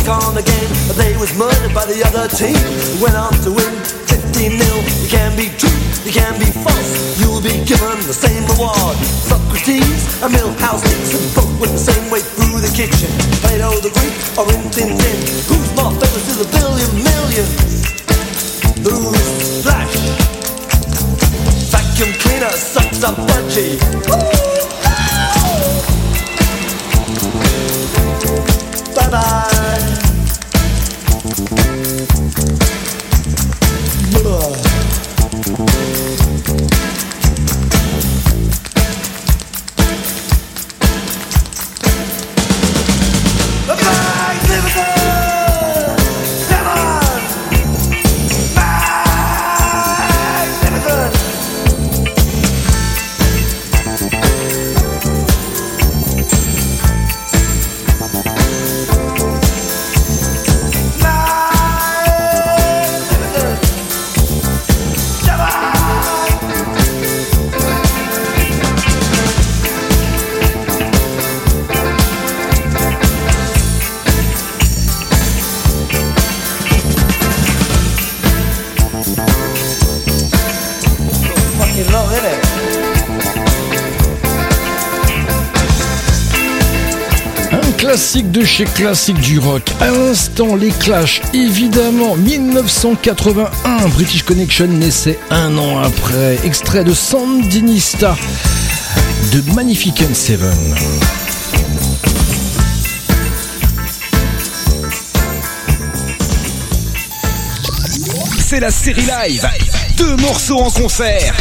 on 0.09 0.33
the 0.33 0.41
game, 0.41 0.69
but 0.89 0.97
they 0.97 1.13
was 1.21 1.29
murdered 1.37 1.73
by 1.73 1.85
the 1.85 2.01
other 2.01 2.25
team. 2.33 2.57
Went 2.97 3.13
on 3.13 3.33
to 3.45 3.53
win 3.53 3.73
15 4.09 4.57
nil. 4.57 4.79
You 5.05 5.09
can 5.09 5.37
be 5.37 5.53
true, 5.61 5.79
you 6.01 6.11
can 6.11 6.33
be 6.41 6.49
false. 6.49 7.21
You'll 7.21 7.41
be 7.41 7.61
given 7.61 8.01
the 8.09 8.17
same 8.17 8.41
reward. 8.49 8.97
Socrates 9.29 10.21
and 10.25 10.33
Milhouse 10.33 10.81
Nixon 10.89 11.21
both 11.37 11.53
went 11.61 11.73
the 11.77 11.85
same 11.93 12.09
way 12.09 12.21
through 12.25 12.57
the 12.57 12.73
kitchen. 12.73 13.09
Plato 13.45 13.77
the 13.85 13.93
Greek 13.93 14.17
or 14.33 14.49
Rin 14.49 14.65
Tin 14.73 14.97
Tin. 14.97 15.17
Who's 15.45 15.69
more 15.77 15.93
famous 16.01 16.25
to 16.25 16.33
the 16.41 16.49
billion 16.57 16.91
millions? 17.05 17.53
Who's 18.81 19.61
Flash? 19.61 19.93
Vacuum 21.69 22.11
cleaner 22.17 22.53
sucks 22.57 23.03
up 23.03 23.15
budgie. 23.29 23.77
Bye 24.09 24.48
bye. 29.09 29.49
Fucking 35.29 36.28
classique 88.11 88.31
de 88.31 88.43
chez 88.43 88.63
classique 88.63 89.19
du 89.19 89.37
rock. 89.37 89.61
À 89.79 89.91
l'instant, 89.91 90.55
les 90.55 90.71
Clash, 90.71 91.21
évidemment, 91.31 92.15
1981. 92.15 93.87
British 93.89 94.23
Connection 94.23 94.65
naissait 94.65 95.19
un 95.29 95.55
an 95.59 95.77
après. 95.83 96.39
Extrait 96.43 96.83
de 96.83 96.91
Sandinista 96.91 98.17
de 99.31 99.53
Magnificent 99.53 100.15
Seven. 100.15 100.75
C'est 108.39 108.59
la 108.59 108.71
série 108.71 109.05
live. 109.05 109.47
Deux 109.97 110.15
morceaux 110.15 110.57
en 110.57 110.71
concert. 110.71 111.35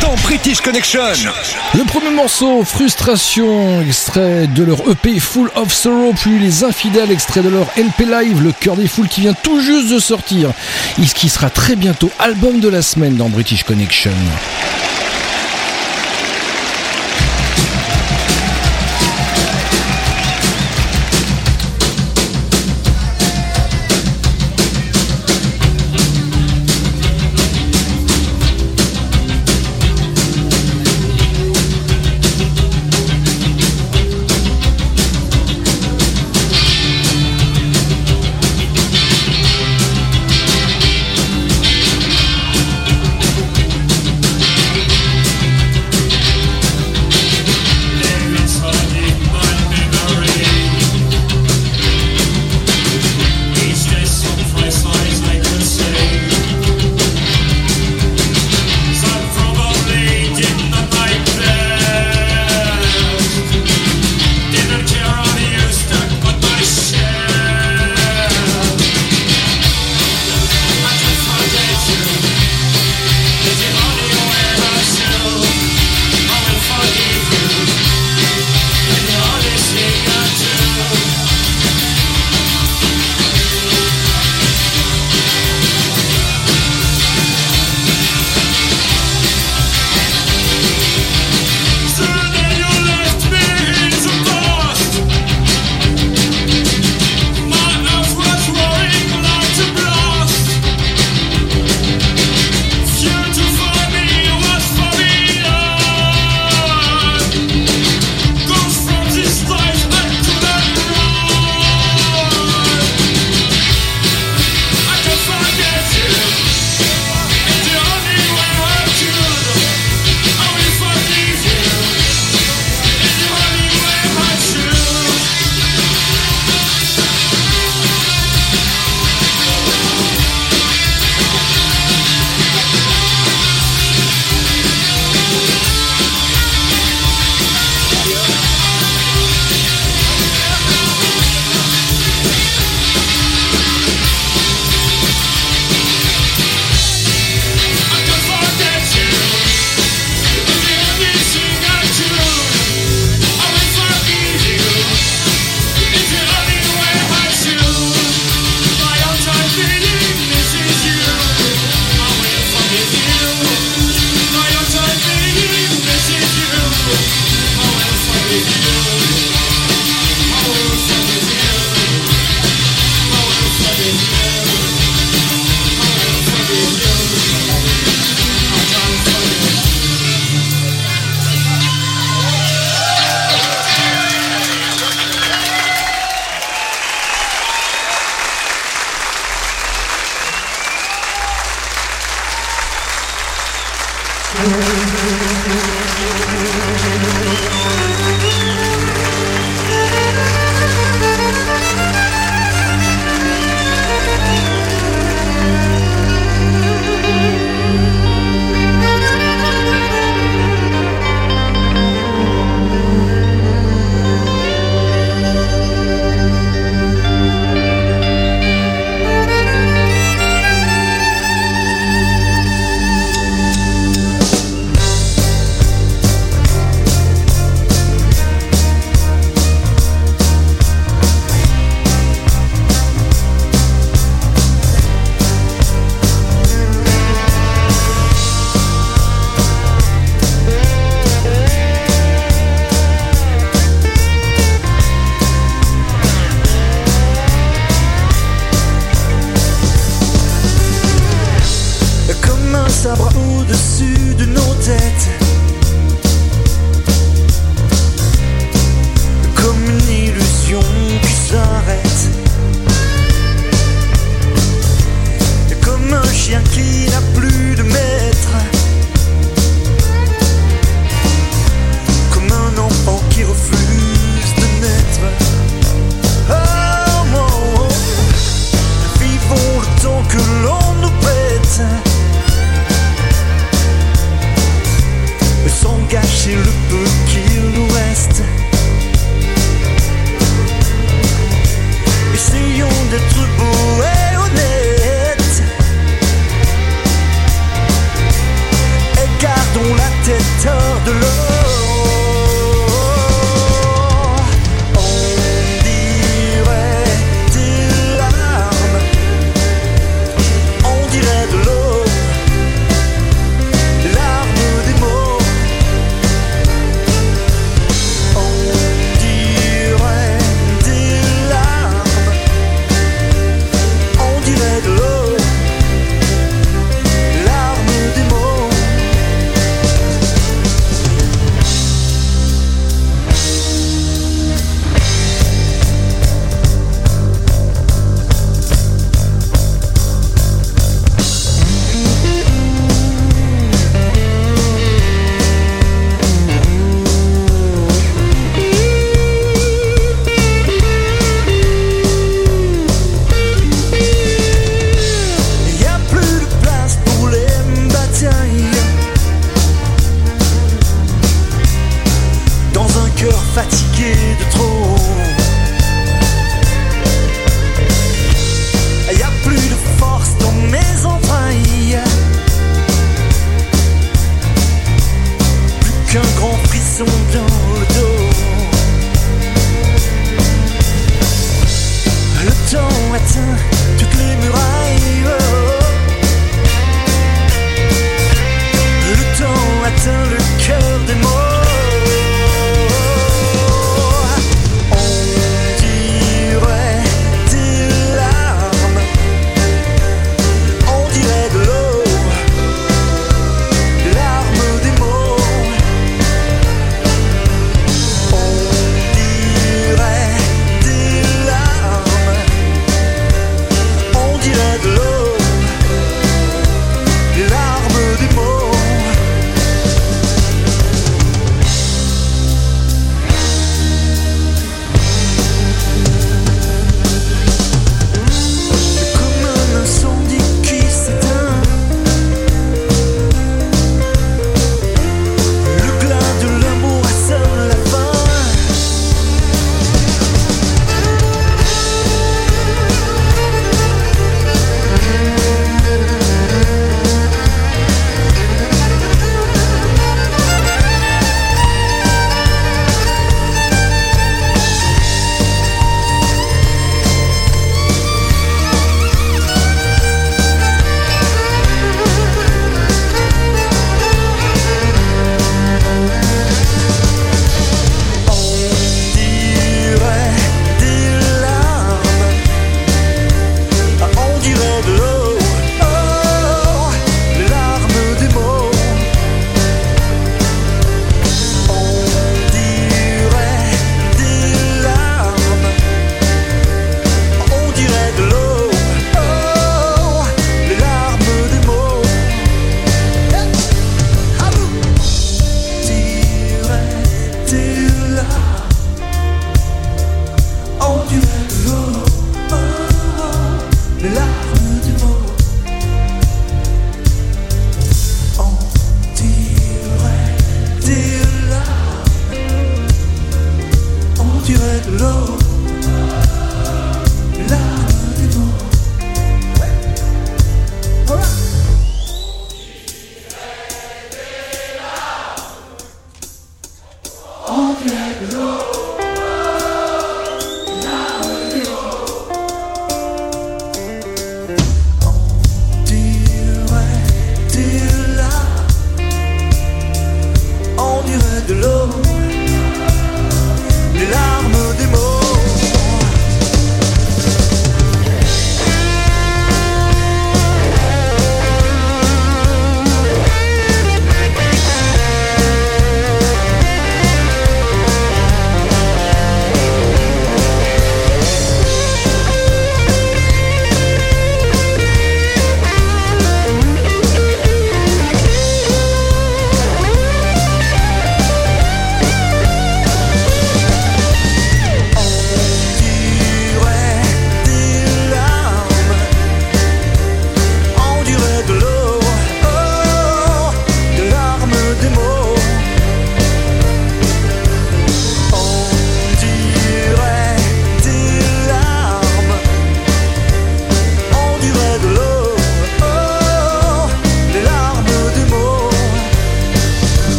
Dans 0.00 0.14
British 0.22 0.60
Connection. 0.60 1.00
Le 1.74 1.84
premier 1.84 2.10
morceau, 2.10 2.64
Frustration, 2.64 3.80
extrait 3.82 4.46
de 4.46 4.64
leur 4.64 4.78
EP 4.90 5.18
Full 5.18 5.50
of 5.54 5.72
Sorrow, 5.72 6.12
puis 6.12 6.38
Les 6.38 6.64
Infidèles, 6.64 7.10
extrait 7.10 7.42
de 7.42 7.48
leur 7.48 7.66
LP 7.76 8.06
Live, 8.06 8.42
Le 8.42 8.52
Cœur 8.52 8.76
des 8.76 8.88
Foules, 8.88 9.08
qui 9.08 9.22
vient 9.22 9.34
tout 9.34 9.60
juste 9.60 9.92
de 9.92 9.98
sortir, 9.98 10.52
et 11.00 11.06
ce 11.06 11.14
qui 11.14 11.28
sera 11.28 11.50
très 11.50 11.76
bientôt 11.76 12.10
album 12.18 12.60
de 12.60 12.68
la 12.68 12.82
semaine 12.82 13.16
dans 13.16 13.28
British 13.28 13.62
Connection. 13.64 14.12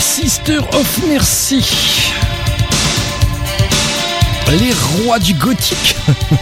Sister 0.00 0.58
of 0.72 1.00
Mercy. 1.08 1.64
Les 4.50 4.72
rois 5.04 5.18
du 5.20 5.34
gothique. 5.34 5.94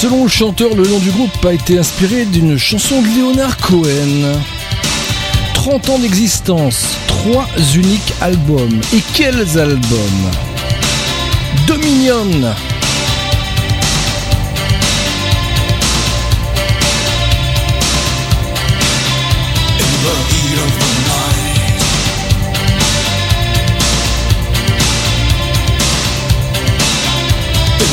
Selon 0.00 0.24
le 0.24 0.30
chanteur, 0.30 0.74
le 0.74 0.86
nom 0.86 0.98
du 0.98 1.10
groupe 1.10 1.44
a 1.46 1.54
été 1.54 1.78
inspiré 1.78 2.26
d'une 2.26 2.58
chanson 2.58 3.00
de 3.00 3.06
Leonard 3.06 3.56
Cohen. 3.56 4.38
30 5.54 5.88
ans 5.88 5.98
d'existence, 5.98 6.98
3 7.06 7.48
uniques 7.74 8.12
albums. 8.20 8.80
Et 8.92 9.00
quels 9.14 9.58
albums? 9.58 10.30
Dominion, 11.66 12.54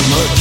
much. 0.10 0.41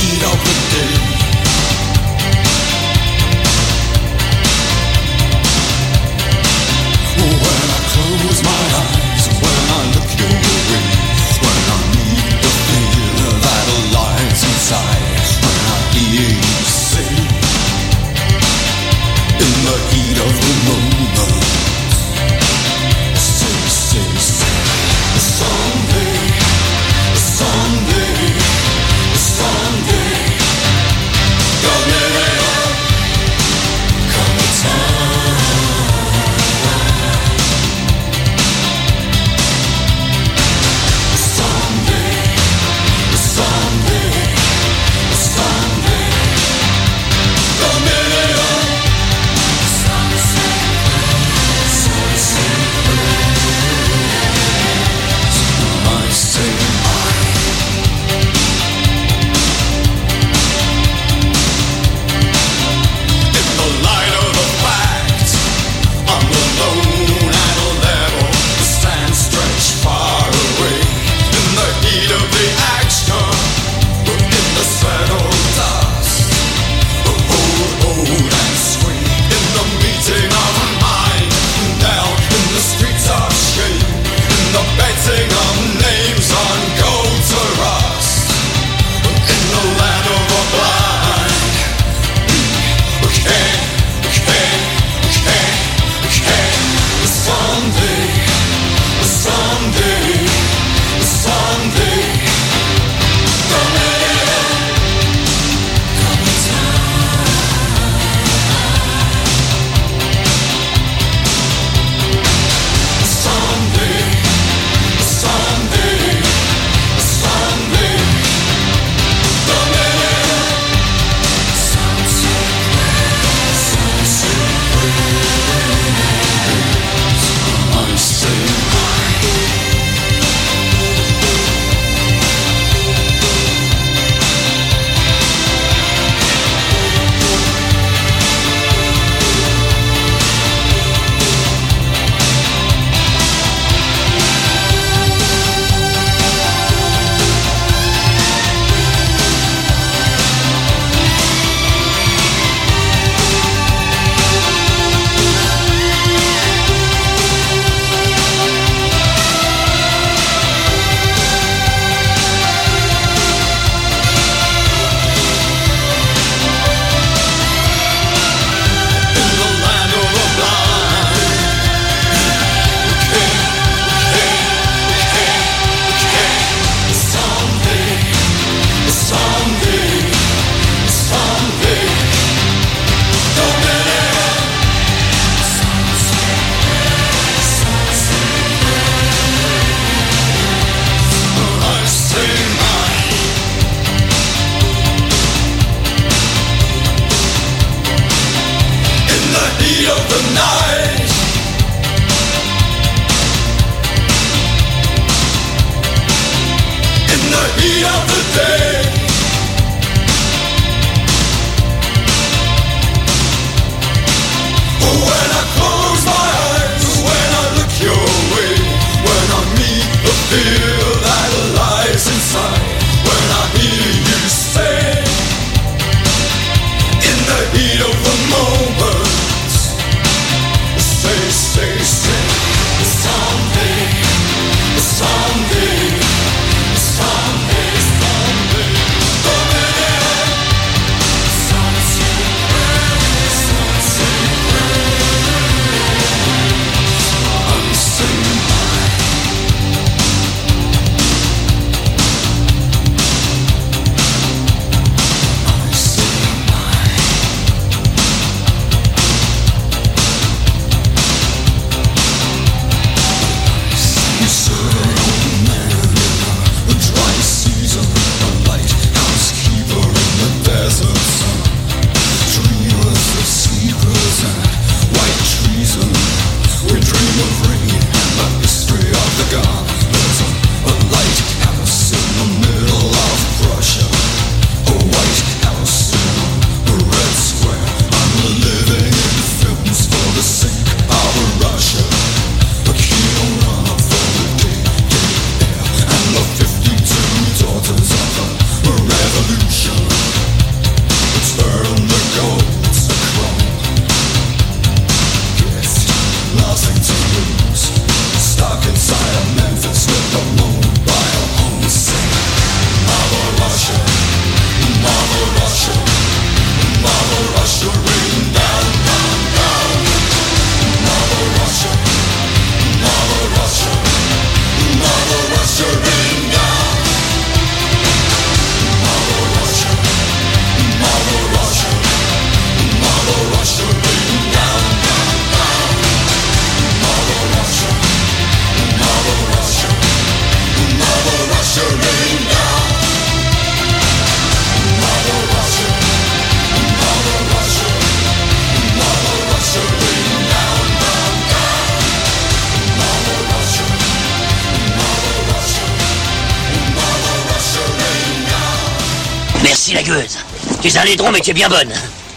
Tu 360.63 360.69
es 360.69 360.79
un 360.79 360.85
laidron, 360.85 361.11
mais 361.11 361.19
tu 361.19 361.31
es 361.31 361.35
bien 361.35 361.49
bonne. 361.49 361.69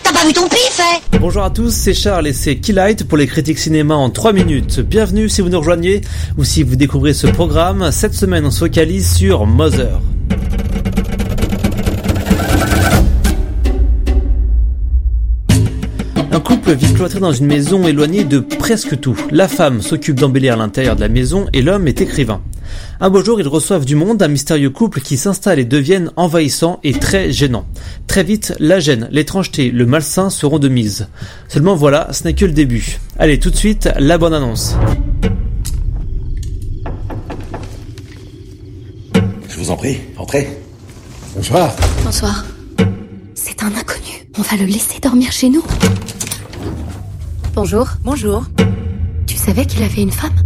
T'as 0.03 0.13
pas 0.13 0.27
vu 0.27 0.33
ton 0.33 0.47
pif, 0.47 0.79
hein 0.79 0.99
Bonjour 1.19 1.41
à 1.41 1.49
tous, 1.49 1.71
c'est 1.71 1.95
Charles 1.95 2.27
et 2.27 2.33
c'est 2.33 2.57
Keylight 2.57 3.05
pour 3.05 3.17
les 3.17 3.25
critiques 3.25 3.57
cinéma 3.57 3.95
en 3.95 4.11
3 4.11 4.31
minutes. 4.31 4.79
Bienvenue 4.81 5.27
si 5.27 5.41
vous 5.41 5.49
nous 5.49 5.57
rejoignez 5.57 6.01
ou 6.37 6.43
si 6.43 6.61
vous 6.61 6.75
découvrez 6.75 7.15
ce 7.15 7.25
programme. 7.25 7.91
Cette 7.91 8.13
semaine, 8.13 8.45
on 8.45 8.51
se 8.51 8.59
focalise 8.59 9.15
sur 9.15 9.47
Mother. 9.47 9.99
Un 16.31 16.39
couple 16.41 16.73
vit 16.73 16.93
cloîtré 16.93 17.19
dans 17.19 17.33
une 17.33 17.47
maison 17.47 17.87
éloignée 17.87 18.23
de 18.23 18.37
presque 18.37 18.99
tout. 18.99 19.17
La 19.31 19.47
femme 19.47 19.81
s'occupe 19.81 20.19
d'embellir 20.19 20.57
l'intérieur 20.57 20.95
de 20.95 21.01
la 21.01 21.09
maison 21.09 21.47
et 21.53 21.63
l'homme 21.63 21.87
est 21.87 22.01
écrivain. 22.01 22.43
Un 22.99 23.09
beau 23.09 23.23
jour, 23.23 23.39
ils 23.39 23.47
reçoivent 23.47 23.85
du 23.85 23.95
monde 23.95 24.21
un 24.21 24.27
mystérieux 24.27 24.69
couple 24.69 25.01
qui 25.01 25.17
s'installe 25.17 25.59
et 25.59 25.65
deviennent 25.65 26.11
envahissants 26.15 26.79
et 26.83 26.93
très 26.93 27.31
gênants. 27.31 27.65
Très 28.07 28.23
vite, 28.23 28.53
la 28.59 28.79
gêne, 28.79 29.07
l'étrangeté, 29.11 29.71
le 29.71 29.85
malsain 29.85 30.29
seront 30.29 30.59
de 30.59 30.69
mise. 30.69 31.07
Seulement 31.47 31.75
voilà, 31.75 32.11
ce 32.13 32.23
n'est 32.23 32.33
que 32.33 32.45
le 32.45 32.51
début. 32.51 32.99
Allez, 33.17 33.39
tout 33.39 33.49
de 33.49 33.55
suite, 33.55 33.89
la 33.97 34.17
bonne 34.17 34.33
annonce. 34.33 34.75
Je 39.49 39.57
vous 39.57 39.71
en 39.71 39.75
prie, 39.75 39.97
entrez. 40.17 40.49
Bonsoir. 41.35 41.75
Bonsoir. 42.03 42.45
C'est 43.33 43.63
un 43.63 43.67
inconnu. 43.67 44.27
On 44.37 44.41
va 44.41 44.57
le 44.57 44.65
laisser 44.65 44.99
dormir 45.01 45.31
chez 45.31 45.49
nous. 45.49 45.63
Bonjour. 47.55 47.87
Bonjour. 48.03 48.43
Tu 49.27 49.35
savais 49.35 49.65
qu'il 49.65 49.83
avait 49.83 50.01
une 50.01 50.11
femme? 50.11 50.42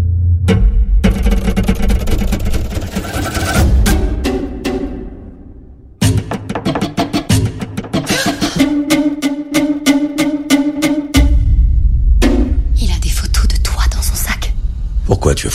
Tu 15.36 15.50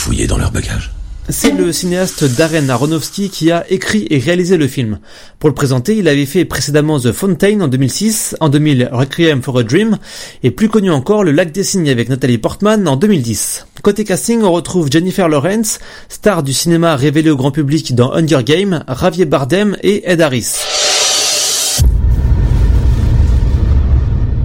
C'est 1.29 1.51
le 1.51 1.71
cinéaste 1.71 2.25
Darren 2.35 2.69
Aronofsky 2.69 3.29
qui 3.29 3.49
a 3.49 3.65
écrit 3.71 4.05
et 4.11 4.19
réalisé 4.19 4.55
le 4.57 4.67
film. 4.67 4.99
Pour 5.39 5.49
le 5.49 5.55
présenter, 5.55 5.97
il 5.97 6.07
avait 6.07 6.27
fait 6.27 6.45
précédemment 6.45 6.99
The 6.99 7.11
Fountain 7.11 7.59
en 7.61 7.67
2006, 7.67 8.35
en 8.39 8.49
2000 8.49 8.89
Requiem 8.91 9.41
for 9.41 9.57
a 9.57 9.63
Dream, 9.63 9.97
et 10.43 10.51
plus 10.51 10.69
connu 10.69 10.91
encore 10.91 11.23
Le 11.23 11.31
Lac 11.31 11.51
des 11.51 11.63
Cygnes 11.63 11.89
avec 11.89 12.09
Nathalie 12.09 12.37
Portman 12.37 12.87
en 12.87 12.97
2010. 12.97 13.65
Côté 13.81 14.03
casting, 14.03 14.43
on 14.43 14.51
retrouve 14.51 14.91
Jennifer 14.91 15.27
Lawrence, 15.27 15.79
star 16.07 16.43
du 16.43 16.53
cinéma 16.53 16.95
révélée 16.95 17.31
au 17.31 17.37
grand 17.37 17.51
public 17.51 17.95
dans 17.95 18.13
Hunger 18.13 18.43
Games, 18.45 18.83
Javier 19.01 19.25
Bardem 19.25 19.75
et 19.81 20.09
Ed 20.09 20.21
Harris. 20.21 20.82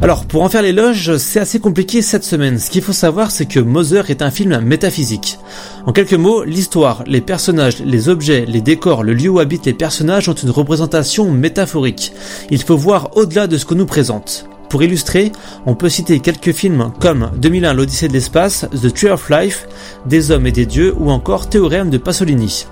Alors, 0.01 0.27
pour 0.27 0.45
en 0.45 0.49
faire 0.49 0.63
l'éloge, 0.63 1.17
c'est 1.17 1.41
assez 1.41 1.59
compliqué 1.59 2.03
cette 2.03 2.23
semaine. 2.23 2.61
Ce 2.61 2.71
qu'il 2.71 2.83
faut 2.83 2.93
savoir, 2.93 3.33
c'est 3.33 3.47
que 3.47 3.59
Mother 3.59 4.11
est 4.11 4.23
un 4.23 4.31
film 4.31 4.61
métaphysique. 4.61 5.39
En 5.87 5.93
quelques 5.93 6.15
mots, 6.15 6.45
l'histoire, 6.45 7.03
les 7.09 7.21
personnages, 7.21 7.81
les 7.85 8.09
objets, 8.09 8.45
les 8.47 8.61
décors, 8.61 9.03
le 9.03 9.13
lieu 9.13 9.29
où 9.29 9.41
habitent 9.41 9.67
les 9.67 9.75
personnages 9.75 10.29
ont 10.29 10.35
une 10.35 10.51
représentation 10.51 11.29
métaphorique. 11.33 12.13
Il 12.51 12.63
faut 12.63 12.77
voir 12.77 13.17
au-delà 13.17 13.49
de 13.49 13.59
ce 13.59 13.65
qu'on 13.65 13.75
nous 13.75 13.87
présente. 13.87 14.49
Pour 14.69 14.85
illustrer, 14.85 15.33
on 15.67 15.75
peut 15.75 15.89
citer 15.89 16.21
quelques 16.21 16.53
films 16.53 16.93
comme 17.01 17.33
2001 17.37 17.73
l'Odyssée 17.73 18.07
de 18.07 18.13
l'espace, 18.13 18.67
The 18.71 18.95
Tree 18.95 19.11
of 19.11 19.29
Life, 19.31 19.67
Des 20.07 20.31
hommes 20.31 20.47
et 20.47 20.53
des 20.53 20.67
dieux 20.67 20.95
ou 20.97 21.11
encore 21.11 21.49
Théorème 21.49 21.91
de 21.91 21.99
Pasolini. 21.99 22.67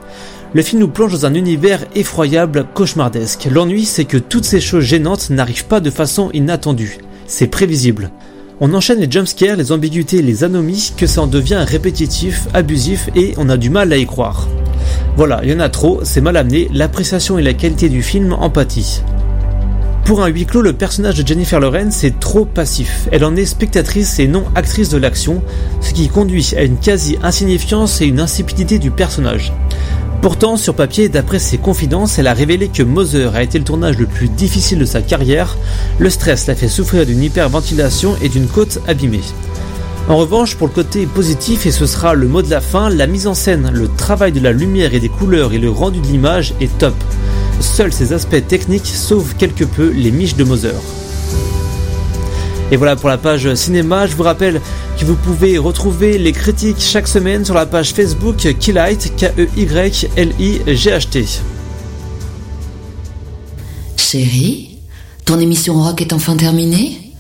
Le 0.55 0.63
film 0.63 0.81
nous 0.81 0.89
plonge 0.89 1.13
dans 1.13 1.27
un 1.27 1.35
univers 1.35 1.85
effroyable, 1.97 2.67
cauchemardesque. 2.73 3.49
L'ennui, 3.51 3.85
c'est 3.85 4.05
que 4.05 4.17
toutes 4.17 4.45
ces 4.45 4.61
choses 4.61 4.85
gênantes 4.85 5.31
n'arrivent 5.31 5.67
pas 5.67 5.81
de 5.81 5.91
façon 5.91 6.31
inattendue. 6.33 6.99
C'est 7.27 7.49
prévisible. 7.49 8.11
On 8.61 8.73
enchaîne 8.73 9.01
les 9.01 9.11
jumpscares, 9.11 9.57
les 9.57 9.73
ambiguïtés, 9.73 10.23
les 10.23 10.45
anomies, 10.45 10.93
que 10.97 11.07
ça 11.07 11.23
en 11.23 11.27
devient 11.27 11.65
répétitif, 11.67 12.47
abusif 12.55 13.11
et 13.15 13.35
on 13.37 13.49
a 13.49 13.57
du 13.57 13.69
mal 13.69 13.93
à 13.93 13.97
y 13.97 14.07
croire. 14.07 14.49
Voilà, 15.17 15.41
il 15.43 15.51
y 15.51 15.55
en 15.55 15.61
a 15.61 15.69
trop, 15.69 16.01
c'est 16.05 16.21
mal 16.21 16.37
amené, 16.37 16.69
l'appréciation 16.73 17.39
et 17.39 17.43
la 17.43 17.53
qualité 17.53 17.89
du 17.89 18.03
film 18.03 18.33
en 18.33 18.49
pâtit. 18.49 19.03
Pour 20.07 20.23
un 20.23 20.29
huis 20.29 20.47
clos, 20.47 20.63
le 20.63 20.73
personnage 20.73 21.17
de 21.17 21.27
Jennifer 21.27 21.59
Lawrence 21.59 22.05
est 22.05 22.21
trop 22.21 22.45
passif. 22.45 23.09
Elle 23.11 23.25
en 23.25 23.35
est 23.35 23.45
spectatrice 23.45 24.21
et 24.21 24.29
non 24.29 24.45
actrice 24.55 24.89
de 24.89 24.99
l'action, 24.99 25.43
ce 25.81 25.93
qui 25.93 26.09
conduit 26.09 26.53
à 26.57 26.63
une 26.63 26.79
quasi-insignifiance 26.79 28.01
et 28.01 28.07
une 28.07 28.21
insipidité 28.21 28.79
du 28.79 28.93
personnage. 28.93 29.53
Pourtant, 30.23 30.57
sur 30.57 30.75
papier, 30.75 31.09
d'après 31.09 31.39
ses 31.39 31.59
confidences, 31.59 32.19
elle 32.19 32.27
a 32.27 32.35
révélé 32.35 32.69
que 32.69 32.83
Mother 32.83 33.35
a 33.37 33.43
été 33.43 33.59
le 33.59 33.65
tournage 33.65 33.99
le 33.99 34.07
plus 34.07 34.29
difficile 34.29 34.79
de 34.79 34.85
sa 34.85 35.03
carrière. 35.03 35.57
Le 35.99 36.11
stress 36.11 36.47
l'a 36.47 36.55
fait 36.55 36.69
souffrir 36.69 37.07
d'une 37.07 37.23
hyperventilation 37.23 38.17
et 38.21 38.29
d'une 38.29 38.49
côte 38.49 38.81
abîmée. 38.89 39.21
En 40.09 40.17
revanche, 40.17 40.55
pour 40.55 40.69
le 40.69 40.73
côté 40.73 41.07
positif, 41.07 41.67
et 41.67 41.71
ce 41.71 41.87
sera 41.87 42.15
le 42.15 42.29
mot 42.29 42.43
de 42.43 42.51
la 42.51 42.61
fin, 42.61 42.91
la 42.91 43.07
mise 43.07 43.27
en 43.27 43.35
scène, 43.35 43.71
le 43.73 43.89
travail 43.89 44.33
de 44.33 44.41
la 44.41 44.53
lumière 44.53 44.95
et 44.95 45.01
des 45.01 45.09
couleurs 45.09 45.53
et 45.53 45.59
le 45.59 45.71
rendu 45.71 46.01
de 46.01 46.07
l'image 46.07 46.55
est 46.61 46.77
top. 46.79 46.95
Seuls 47.61 47.93
ces 47.93 48.13
aspects 48.13 48.47
techniques 48.47 48.87
sauvent 48.87 49.35
quelque 49.37 49.65
peu 49.65 49.91
les 49.91 50.11
miches 50.11 50.37
de 50.37 50.45
Mother. 50.45 50.75
Et 52.73 52.77
voilà 52.77 52.97
pour 52.97 53.09
la 53.09 53.17
page 53.17 53.55
cinéma, 53.55 54.09
je 54.09 54.17
vous 54.17 54.25
rappelle 54.25 54.61
que 54.99 55.05
vous 55.05 55.15
pouvez 55.15 55.57
retrouver 55.57 56.19
les 56.19 56.33
critiques 56.33 56.81
chaque 56.81 57.07
semaine 57.07 57.45
sur 57.45 57.55
la 57.55 57.65
page 57.65 57.93
Facebook 57.93 58.39
Keylight, 58.59 59.13
K-E-Y-L-I-G-H-T. 59.17 61.27
Chérie, 63.97 64.79
ton 65.25 65.39
émission 65.39 65.81
rock 65.81 66.01
est 66.01 66.13
enfin 66.13 66.37
terminée? 66.37 67.13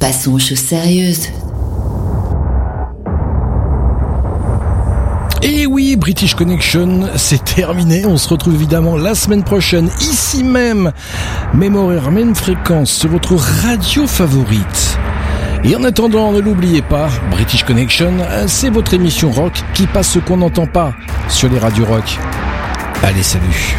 Passons 0.00 0.32
aux 0.32 0.40
choses 0.40 0.58
sérieuses. 0.58 1.28
Oui, 5.90 5.96
British 5.96 6.34
Connection, 6.34 7.08
c'est 7.16 7.44
terminé. 7.44 8.06
On 8.06 8.16
se 8.16 8.28
retrouve 8.28 8.54
évidemment 8.54 8.96
la 8.96 9.16
semaine 9.16 9.42
prochaine, 9.42 9.90
ici 10.00 10.44
même, 10.44 10.92
même 11.52 11.74
horaire, 11.74 12.12
même 12.12 12.34
fréquence, 12.34 12.92
sur 12.92 13.08
votre 13.10 13.34
radio 13.34 14.06
favorite. 14.06 14.98
Et 15.64 15.74
en 15.74 15.82
attendant, 15.82 16.30
ne 16.32 16.38
l'oubliez 16.38 16.82
pas, 16.82 17.08
British 17.32 17.64
Connection, 17.64 18.12
c'est 18.46 18.70
votre 18.70 18.94
émission 18.94 19.32
rock 19.32 19.54
qui 19.74 19.86
passe 19.88 20.10
ce 20.10 20.18
qu'on 20.20 20.36
n'entend 20.36 20.66
pas 20.66 20.92
sur 21.28 21.48
les 21.48 21.58
radios 21.58 21.86
rock. 21.86 22.18
Allez, 23.02 23.24
salut. 23.24 23.76